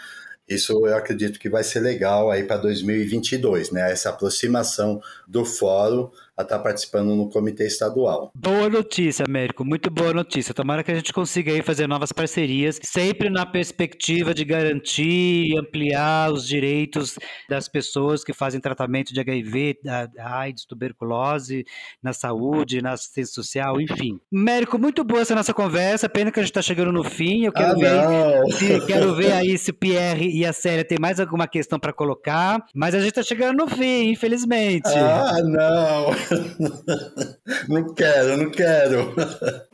isso 0.48 0.86
eu 0.86 0.98
acredito 0.98 1.40
que 1.40 1.50
vai 1.50 1.64
ser 1.64 1.80
legal 1.80 2.30
aí 2.30 2.44
para 2.44 2.58
2022, 2.58 3.72
né? 3.72 3.90
Essa 3.90 4.10
aproximação 4.10 5.02
do 5.26 5.46
fórum 5.46 6.12
a 6.38 6.44
estar 6.44 6.58
tá 6.58 6.64
participando 6.64 7.16
no 7.16 7.30
comitê 7.30 7.68
estadual. 7.68 8.32
Boa 8.36 8.70
notícia, 8.70 9.26
Américo, 9.28 9.66
muito 9.66 9.90
boa 9.90 10.14
notícia. 10.14 10.54
Tomara 10.54 10.84
que 10.84 10.92
a 10.92 10.96
gente 10.96 11.14
consiga 11.14 11.52
aí 11.52 11.62
fazer 11.62 11.88
novas 11.88 12.12
parcerias, 12.12 12.80
sempre 12.84 13.30
na 13.30 13.46
perspectiva 13.46 14.34
de 14.34 14.46
garantir 14.46 15.52
e 15.52 15.58
ampliar 15.58 16.32
os 16.32 16.48
direitos 16.48 17.18
das 17.50 17.68
pessoas 17.68 18.24
que 18.24 18.34
fazem 18.34 18.62
tratamento 18.62 19.14
de 19.14 19.20
HIV, 19.20 19.80
AIDS, 20.20 20.66
tuberculose, 20.66 21.66
na 22.02 22.14
saúde, 22.14 22.82
na 22.82 22.94
assistência 22.94 23.34
social, 23.34 23.80
enfim. 23.80 24.20
Américo, 24.34 24.80
muito 24.80 25.04
boa 25.04 25.22
essa 25.22 25.36
nossa 25.36 25.54
conversa, 25.54 26.10
pena 26.10 26.32
que 26.32 26.40
a 26.40 26.44
gente 26.44 26.52
está 26.52 26.62
chegando 26.62 26.92
no 26.92 27.04
fim. 27.04 27.46
Eu 27.46 27.52
quero, 27.52 27.72
ah, 27.72 27.76
ver, 27.76 28.54
se, 28.54 28.86
quero 28.86 29.16
ver 29.16 29.34
aí 29.34 29.58
se 29.58 29.72
o 29.72 29.74
Pierre 29.74 30.30
e 30.30 30.46
a 30.46 30.54
Célia 30.54 30.86
têm 30.86 30.98
mais 31.00 31.20
alguma 31.20 31.48
questão 31.48 31.80
para 31.80 31.94
colocar, 31.94 32.64
mas 32.74 32.96
a 32.96 33.00
gente 33.00 33.10
está 33.10 33.24
chegando 33.24 33.58
no 33.58 33.68
fim, 33.68 34.12
infelizmente. 34.12 34.88
Ah, 34.88 35.40
não! 35.44 36.21
não 37.68 37.94
quero, 37.94 38.38
não 38.38 38.52
quero. 38.52 39.14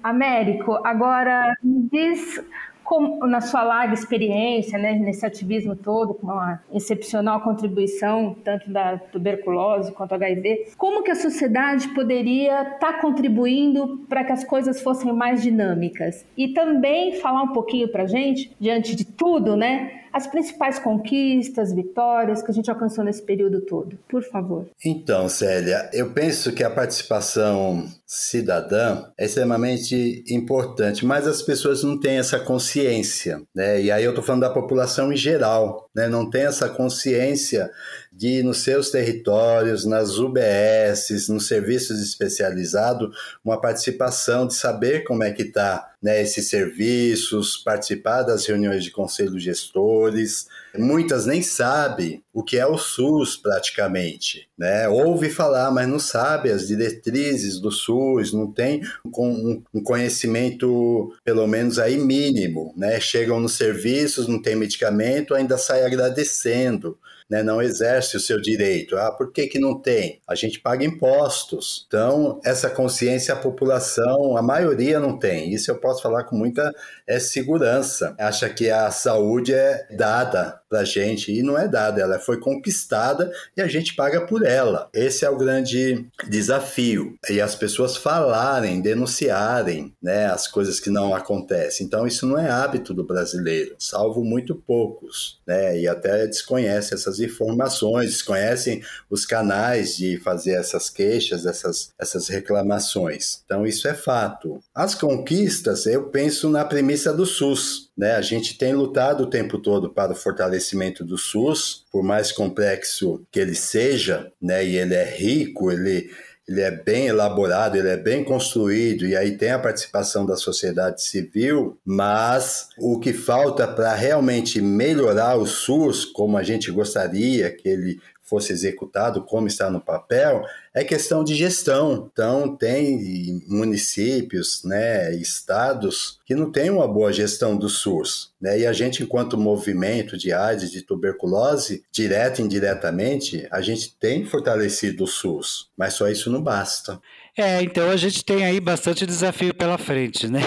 Américo, 0.03 0.73
agora 0.83 1.55
me 1.63 1.89
diz 1.91 2.39
como, 2.87 3.27
na 3.27 3.41
sua 3.41 3.63
larga 3.63 3.93
experiência, 3.93 4.79
né, 4.79 4.93
nesse 4.93 5.25
ativismo 5.25 5.75
todo, 5.75 6.13
com 6.13 6.27
uma 6.27 6.63
excepcional 6.73 7.41
contribuição, 7.41 8.33
tanto 8.45 8.71
da 8.71 8.97
tuberculose 8.97 9.91
quanto 9.91 10.15
HIV, 10.15 10.71
como 10.77 11.03
que 11.03 11.11
a 11.11 11.15
sociedade 11.15 11.89
poderia 11.89 12.61
estar 12.61 12.93
tá 12.93 13.01
contribuindo 13.01 14.05
para 14.07 14.23
que 14.23 14.31
as 14.31 14.45
coisas 14.45 14.81
fossem 14.81 15.11
mais 15.11 15.43
dinâmicas? 15.43 16.25
E 16.37 16.53
também 16.53 17.15
falar 17.19 17.43
um 17.43 17.51
pouquinho 17.51 17.89
para 17.89 18.03
a 18.03 18.07
gente, 18.07 18.55
diante 18.57 18.95
de 18.95 19.03
tudo, 19.03 19.57
né, 19.57 20.03
as 20.11 20.27
principais 20.27 20.79
conquistas, 20.79 21.73
vitórias 21.73 22.41
que 22.41 22.51
a 22.51 22.53
gente 22.53 22.69
alcançou 22.69 23.03
nesse 23.03 23.21
período 23.21 23.61
todo, 23.61 23.97
por 24.07 24.23
favor. 24.23 24.67
Então, 24.83 25.27
Célia, 25.29 25.89
eu 25.93 26.11
penso 26.11 26.51
que 26.51 26.63
a 26.63 26.69
participação 26.69 27.85
cidadã 28.05 29.05
é 29.17 29.25
extremamente 29.25 30.23
importante, 30.29 31.05
mas 31.05 31.27
as 31.27 31.41
pessoas 31.41 31.83
não 31.83 31.99
têm 31.99 32.17
essa 32.17 32.39
consciência, 32.39 33.41
né? 33.53 33.81
E 33.81 33.91
aí 33.91 34.03
eu 34.03 34.11
estou 34.11 34.23
falando 34.23 34.41
da 34.41 34.49
população 34.49 35.11
em 35.11 35.17
geral, 35.17 35.89
né? 35.93 36.07
Não 36.07 36.29
tem 36.29 36.43
essa 36.43 36.69
consciência 36.69 37.69
de 38.17 38.41
nos 38.41 38.63
seus 38.63 38.89
territórios, 38.89 39.85
nas 39.85 40.17
UBSs, 40.17 41.31
nos 41.31 41.47
serviços 41.47 42.01
especializados, 42.01 43.15
uma 43.45 43.61
participação 43.61 44.47
de 44.47 44.55
saber 44.55 45.03
como 45.03 45.23
é 45.23 45.31
que 45.31 45.43
está 45.43 45.91
né, 46.01 46.21
esses 46.21 46.49
serviços, 46.49 47.57
participar 47.57 48.23
das 48.23 48.45
reuniões 48.45 48.83
de 48.83 48.89
conselho 48.89 49.37
gestores. 49.39 50.47
Muitas 50.75 51.27
nem 51.27 51.43
sabem 51.43 52.23
o 52.33 52.43
que 52.43 52.57
é 52.57 52.65
o 52.65 52.77
SUS 52.77 53.35
praticamente, 53.35 54.47
né? 54.57 54.87
Ouve 54.87 55.29
falar, 55.29 55.71
mas 55.71 55.87
não 55.87 55.99
sabe 55.99 56.51
as 56.51 56.67
diretrizes 56.67 57.59
do 57.59 57.71
SUS, 57.71 58.33
não 58.33 58.51
tem 58.51 58.81
um, 59.05 59.61
um 59.73 59.83
conhecimento 59.83 61.13
pelo 61.23 61.45
menos 61.47 61.77
aí 61.77 61.97
mínimo, 61.97 62.73
né? 62.75 62.99
Chegam 62.99 63.39
nos 63.39 63.53
serviços, 63.53 64.27
não 64.27 64.41
tem 64.41 64.55
medicamento, 64.55 65.35
ainda 65.35 65.57
sai 65.57 65.83
agradecendo 65.83 66.97
né, 67.29 67.43
não 67.43 67.61
exerce 67.61 68.15
o 68.15 68.19
seu 68.19 68.39
direito. 68.41 68.97
Ah, 68.97 69.11
por 69.11 69.31
que, 69.31 69.47
que 69.47 69.59
não 69.59 69.79
tem? 69.79 70.21
A 70.27 70.35
gente 70.35 70.59
paga 70.59 70.85
impostos. 70.85 71.85
Então, 71.87 72.39
essa 72.43 72.69
consciência 72.69 73.33
a 73.33 73.37
população, 73.37 74.37
a 74.37 74.41
maioria 74.41 74.99
não 74.99 75.17
tem. 75.17 75.53
Isso 75.53 75.69
eu 75.69 75.79
posso 75.79 76.01
falar 76.01 76.23
com 76.23 76.35
muita 76.35 76.73
é, 77.05 77.19
segurança. 77.19 78.15
Acha 78.17 78.49
que 78.49 78.69
a 78.69 78.89
saúde 78.91 79.53
é 79.53 79.87
dada 79.95 80.59
para 80.69 80.83
gente 80.83 81.31
e 81.31 81.41
não 81.41 81.57
é 81.57 81.67
dada, 81.67 82.01
ela 82.01 82.19
foi 82.19 82.39
conquistada 82.39 83.31
e 83.55 83.61
a 83.61 83.67
gente 83.67 83.95
paga 83.95 84.21
por 84.25 84.45
ela. 84.45 84.89
Esse 84.93 85.25
é 85.25 85.29
o 85.29 85.37
grande 85.37 86.05
desafio. 86.27 87.17
E 87.29 87.41
as 87.41 87.55
pessoas 87.55 87.95
falarem, 87.95 88.81
denunciarem 88.81 89.93
né, 90.01 90.25
as 90.25 90.47
coisas 90.47 90.79
que 90.79 90.89
não 90.89 91.15
acontecem. 91.15 91.85
Então, 91.85 92.05
isso 92.05 92.25
não 92.25 92.37
é 92.37 92.49
hábito 92.49 92.93
do 92.93 93.03
brasileiro, 93.03 93.75
salvo 93.79 94.23
muito 94.23 94.55
poucos, 94.55 95.39
né? 95.45 95.79
E 95.79 95.87
até 95.87 96.27
desconhecem 96.27 96.95
essas 96.95 97.19
informações, 97.19 98.11
desconhecem 98.11 98.81
os 99.09 99.25
canais 99.25 99.95
de 99.95 100.17
fazer 100.19 100.53
essas 100.53 100.89
queixas, 100.89 101.45
essas, 101.45 101.89
essas 101.99 102.27
reclamações. 102.27 103.41
Então, 103.45 103.65
isso 103.65 103.87
é 103.87 103.93
fato. 103.93 104.59
As 104.73 104.95
conquistas, 104.95 105.85
eu 105.85 106.09
penso 106.09 106.49
na 106.49 106.65
premissa 106.65 107.13
do 107.13 107.25
SUS. 107.25 107.86
Né? 107.97 108.11
A 108.11 108.21
gente 108.21 108.57
tem 108.57 108.73
lutado 108.73 109.23
o 109.23 109.29
tempo 109.29 109.57
todo 109.57 109.89
para 109.89 110.11
o 110.11 110.15
fortalecimento 110.15 111.03
do 111.03 111.17
SUS, 111.17 111.85
por 111.91 112.03
mais 112.03 112.31
complexo 112.31 113.25
que 113.31 113.39
ele 113.39 113.55
seja, 113.55 114.31
né? 114.41 114.63
e 114.63 114.77
ele 114.77 114.93
é 114.93 115.03
rico, 115.03 115.71
ele 115.71 116.09
ele 116.47 116.61
é 116.61 116.71
bem 116.71 117.07
elaborado, 117.07 117.75
ele 117.75 117.89
é 117.89 117.97
bem 117.97 118.23
construído 118.23 119.05
e 119.05 119.17
aí 119.17 119.37
tem 119.37 119.51
a 119.51 119.59
participação 119.59 120.25
da 120.25 120.37
sociedade 120.37 121.03
civil, 121.03 121.77
mas 121.83 122.69
o 122.77 122.97
que 122.99 123.11
falta 123.11 123.67
para 123.67 123.93
realmente 123.93 124.61
melhorar 124.61 125.35
o 125.35 125.45
SUS, 125.45 126.05
como 126.05 126.37
a 126.37 126.43
gente 126.43 126.71
gostaria 126.71 127.51
que 127.51 127.67
ele 127.67 127.99
fosse 128.27 128.51
executado 128.51 129.23
como 129.23 129.47
está 129.47 129.69
no 129.69 129.79
papel, 129.79 130.43
é 130.73 130.83
questão 130.83 131.23
de 131.23 131.33
gestão. 131.33 132.09
Então, 132.11 132.55
tem 132.55 133.41
municípios, 133.47 134.63
né, 134.63 135.13
estados 135.15 136.19
que 136.25 136.35
não 136.35 136.51
têm 136.51 136.69
uma 136.69 136.87
boa 136.87 137.11
gestão 137.11 137.55
do 137.55 137.69
SUS. 137.69 138.31
Né? 138.39 138.59
E 138.59 138.67
a 138.67 138.73
gente, 138.73 139.01
enquanto 139.01 139.37
movimento 139.37 140.17
de 140.17 140.31
AIDS, 140.31 140.71
de 140.71 140.81
tuberculose, 140.81 141.83
direto 141.91 142.39
e 142.39 142.43
indiretamente, 142.43 143.47
a 143.49 143.61
gente 143.61 143.95
tem 143.97 144.25
fortalecido 144.25 145.05
o 145.05 145.07
SUS, 145.07 145.69
mas 145.77 145.93
só 145.93 146.09
isso 146.09 146.29
não 146.29 146.41
basta. 146.41 146.99
É, 147.37 147.61
então 147.61 147.89
a 147.91 147.95
gente 147.95 148.25
tem 148.25 148.43
aí 148.43 148.59
bastante 148.59 149.05
desafio 149.05 149.53
pela 149.53 149.77
frente, 149.77 150.27
né? 150.27 150.39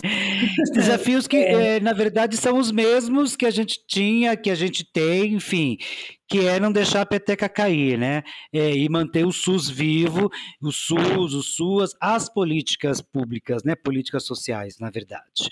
Desafios 0.72 1.26
que, 1.26 1.36
é. 1.36 1.76
É, 1.76 1.80
na 1.80 1.92
verdade, 1.92 2.38
são 2.38 2.58
os 2.58 2.72
mesmos 2.72 3.36
que 3.36 3.44
a 3.44 3.50
gente 3.50 3.80
tinha, 3.86 4.34
que 4.34 4.50
a 4.50 4.54
gente 4.54 4.82
tem, 4.82 5.34
enfim, 5.34 5.76
que 6.28 6.46
é 6.46 6.58
não 6.58 6.72
deixar 6.72 7.02
a 7.02 7.06
peteca 7.06 7.48
cair, 7.48 7.98
né? 7.98 8.22
É, 8.52 8.76
e 8.76 8.88
manter 8.88 9.24
o 9.24 9.32
SUS 9.32 9.68
vivo, 9.68 10.30
o 10.60 10.72
SUS, 10.72 11.34
o 11.34 11.42
SUAS, 11.42 11.90
as 12.00 12.28
políticas 12.28 13.00
públicas, 13.00 13.62
né? 13.64 13.74
Políticas 13.74 14.24
sociais, 14.24 14.78
na 14.78 14.90
verdade. 14.90 15.50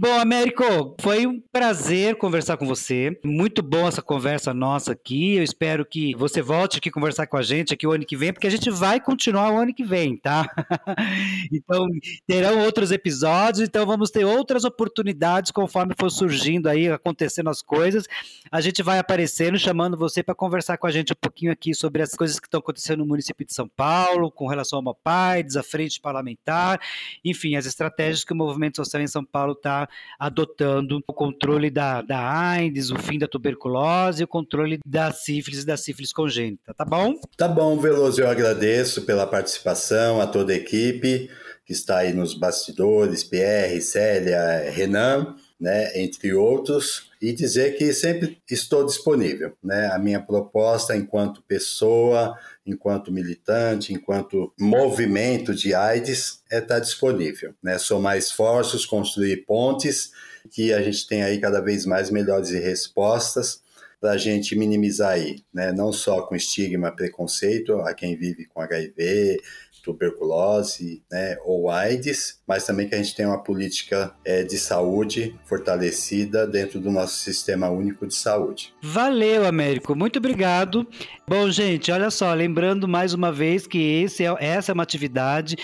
Bom, 0.00 0.16
Américo, 0.20 0.94
foi 1.00 1.26
um 1.26 1.40
prazer 1.50 2.14
conversar 2.14 2.56
com 2.56 2.64
você. 2.64 3.18
Muito 3.24 3.60
bom 3.64 3.88
essa 3.88 4.00
conversa 4.00 4.54
nossa 4.54 4.92
aqui. 4.92 5.34
Eu 5.34 5.42
espero 5.42 5.84
que 5.84 6.14
você 6.14 6.40
volte 6.40 6.78
aqui 6.78 6.88
conversar 6.88 7.26
com 7.26 7.36
a 7.36 7.42
gente 7.42 7.74
aqui 7.74 7.84
o 7.84 7.90
ano 7.90 8.06
que 8.06 8.16
vem, 8.16 8.32
porque 8.32 8.46
a 8.46 8.50
gente 8.50 8.70
vai 8.70 9.00
continuar 9.00 9.50
o 9.50 9.56
ano 9.58 9.74
que 9.74 9.82
vem, 9.82 10.16
tá? 10.16 10.46
então, 11.52 11.88
terão 12.28 12.60
outros 12.60 12.92
episódios, 12.92 13.66
então 13.68 13.84
vamos 13.84 14.12
ter 14.12 14.24
outras 14.24 14.64
oportunidades 14.64 15.50
conforme 15.50 15.96
for 15.98 16.10
surgindo 16.10 16.68
aí, 16.68 16.88
acontecendo 16.88 17.50
as 17.50 17.60
coisas. 17.60 18.04
A 18.52 18.60
gente 18.60 18.84
vai 18.84 19.00
aparecendo, 19.00 19.58
chamando 19.58 19.96
você 19.96 20.22
para 20.22 20.32
conversar 20.32 20.78
com 20.78 20.86
a 20.86 20.92
gente 20.92 21.12
um 21.12 21.16
pouquinho 21.20 21.50
aqui 21.50 21.74
sobre 21.74 22.02
as 22.02 22.14
coisas 22.14 22.38
que 22.38 22.46
estão 22.46 22.60
acontecendo 22.60 23.00
no 23.00 23.06
município 23.06 23.44
de 23.44 23.52
São 23.52 23.68
Paulo, 23.68 24.30
com 24.30 24.46
relação 24.46 24.76
ao 24.76 24.82
Mopaides, 24.84 25.56
a 25.56 25.62
frente 25.64 26.00
parlamentar, 26.00 26.80
enfim, 27.24 27.56
as 27.56 27.66
estratégias 27.66 28.22
que 28.22 28.32
o 28.32 28.36
movimento 28.36 28.76
social 28.76 29.02
em 29.02 29.08
São 29.08 29.24
Paulo 29.24 29.54
está 29.54 29.87
adotando 30.18 31.02
o 31.06 31.12
controle 31.12 31.70
da, 31.70 32.02
da 32.02 32.18
AIDS, 32.18 32.90
o 32.90 32.98
fim 32.98 33.18
da 33.18 33.26
tuberculose 33.26 34.24
o 34.24 34.28
controle 34.28 34.78
da 34.86 35.12
sífilis 35.12 35.62
e 35.62 35.66
da 35.66 35.76
sífilis 35.76 36.12
congênita, 36.12 36.74
tá 36.74 36.84
bom? 36.84 37.14
Tá 37.36 37.48
bom, 37.48 37.78
Veloso, 37.78 38.20
eu 38.20 38.28
agradeço 38.28 39.02
pela 39.02 39.26
participação 39.26 40.20
a 40.20 40.26
toda 40.26 40.52
a 40.52 40.56
equipe 40.56 41.30
que 41.64 41.72
está 41.72 41.98
aí 41.98 42.14
nos 42.14 42.34
bastidores, 42.34 43.22
Pierre, 43.22 43.82
Célia, 43.82 44.70
Renan, 44.70 45.36
né, 45.60 46.00
entre 46.00 46.32
outros, 46.32 47.10
e 47.20 47.32
dizer 47.32 47.76
que 47.76 47.92
sempre 47.92 48.38
estou 48.48 48.86
disponível. 48.86 49.52
Né? 49.62 49.88
A 49.88 49.98
minha 49.98 50.20
proposta 50.20 50.96
enquanto 50.96 51.42
pessoa, 51.42 52.38
enquanto 52.64 53.12
militante, 53.12 53.92
enquanto 53.92 54.52
movimento 54.58 55.54
de 55.54 55.74
AIDS 55.74 56.42
é 56.50 56.58
estar 56.58 56.78
disponível. 56.78 57.54
Né? 57.62 57.76
Somar 57.78 58.16
esforços, 58.16 58.86
construir 58.86 59.44
pontes, 59.46 60.12
que 60.50 60.72
a 60.72 60.80
gente 60.80 61.06
tem 61.06 61.22
aí 61.22 61.38
cada 61.40 61.60
vez 61.60 61.84
mais 61.84 62.10
melhores 62.10 62.50
respostas 62.50 63.60
para 64.00 64.12
a 64.12 64.16
gente 64.16 64.54
minimizar 64.54 65.14
aí, 65.14 65.42
né? 65.52 65.72
não 65.72 65.92
só 65.92 66.22
com 66.22 66.36
estigma, 66.36 66.94
preconceito 66.94 67.80
a 67.80 67.92
quem 67.92 68.16
vive 68.16 68.46
com 68.46 68.60
HIV, 68.60 69.40
tuberculose 69.88 71.02
né, 71.10 71.38
ou 71.44 71.70
AIDS, 71.70 72.40
mas 72.46 72.66
também 72.66 72.86
que 72.86 72.94
a 72.94 72.98
gente 72.98 73.14
tenha 73.14 73.28
uma 73.28 73.42
política 73.42 74.14
é, 74.22 74.42
de 74.42 74.58
saúde 74.58 75.34
fortalecida 75.46 76.46
dentro 76.46 76.78
do 76.78 76.90
nosso 76.90 77.16
sistema 77.16 77.70
único 77.70 78.06
de 78.06 78.14
saúde. 78.14 78.74
Valeu, 78.82 79.46
Américo, 79.46 79.94
muito 79.94 80.18
obrigado. 80.18 80.86
Bom, 81.26 81.50
gente, 81.50 81.90
olha 81.90 82.10
só, 82.10 82.34
lembrando 82.34 82.86
mais 82.86 83.14
uma 83.14 83.32
vez 83.32 83.66
que 83.66 84.02
esse 84.02 84.24
é, 84.24 84.36
essa 84.40 84.72
é 84.72 84.74
uma 84.74 84.82
atividade 84.82 85.56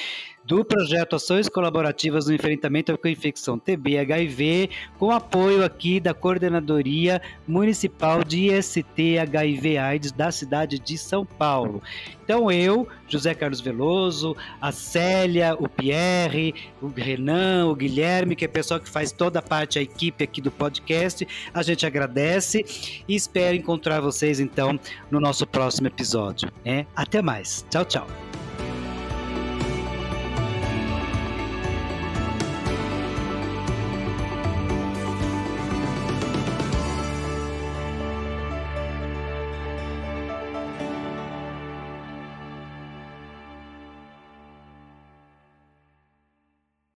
do 0.44 0.64
projeto 0.64 1.16
Ações 1.16 1.48
Colaborativas 1.48 2.26
no 2.26 2.34
Enfrentamento 2.34 2.98
à 3.02 3.08
Infecção 3.08 3.58
TB 3.58 3.98
HIV, 3.98 4.70
com 4.98 5.10
apoio 5.10 5.64
aqui 5.64 5.98
da 5.98 6.12
Coordenadoria 6.12 7.20
Municipal 7.46 8.22
de 8.22 8.50
IST 8.50 9.18
HIV 9.18 9.78
AIDS 9.78 10.12
da 10.12 10.30
cidade 10.30 10.78
de 10.78 10.98
São 10.98 11.24
Paulo. 11.24 11.82
Então 12.24 12.50
eu, 12.50 12.86
José 13.08 13.34
Carlos 13.34 13.60
Veloso, 13.60 14.36
a 14.60 14.72
Célia, 14.72 15.54
o 15.58 15.68
Pierre, 15.68 16.54
o 16.80 16.88
Renan, 16.88 17.66
o 17.66 17.74
Guilherme, 17.74 18.36
que 18.36 18.44
é 18.44 18.48
o 18.48 18.50
pessoal 18.50 18.80
que 18.80 18.88
faz 18.88 19.12
toda 19.12 19.38
a 19.38 19.42
parte, 19.42 19.78
a 19.78 19.82
equipe 19.82 20.24
aqui 20.24 20.40
do 20.40 20.50
podcast, 20.50 21.26
a 21.52 21.62
gente 21.62 21.86
agradece 21.86 22.64
e 23.08 23.14
espero 23.14 23.56
encontrar 23.56 24.00
vocês 24.00 24.40
então 24.40 24.78
no 25.10 25.20
nosso 25.20 25.46
próximo 25.46 25.86
episódio. 25.86 26.50
Né? 26.64 26.86
Até 26.94 27.22
mais. 27.22 27.64
Tchau, 27.70 27.84
tchau. 27.84 28.33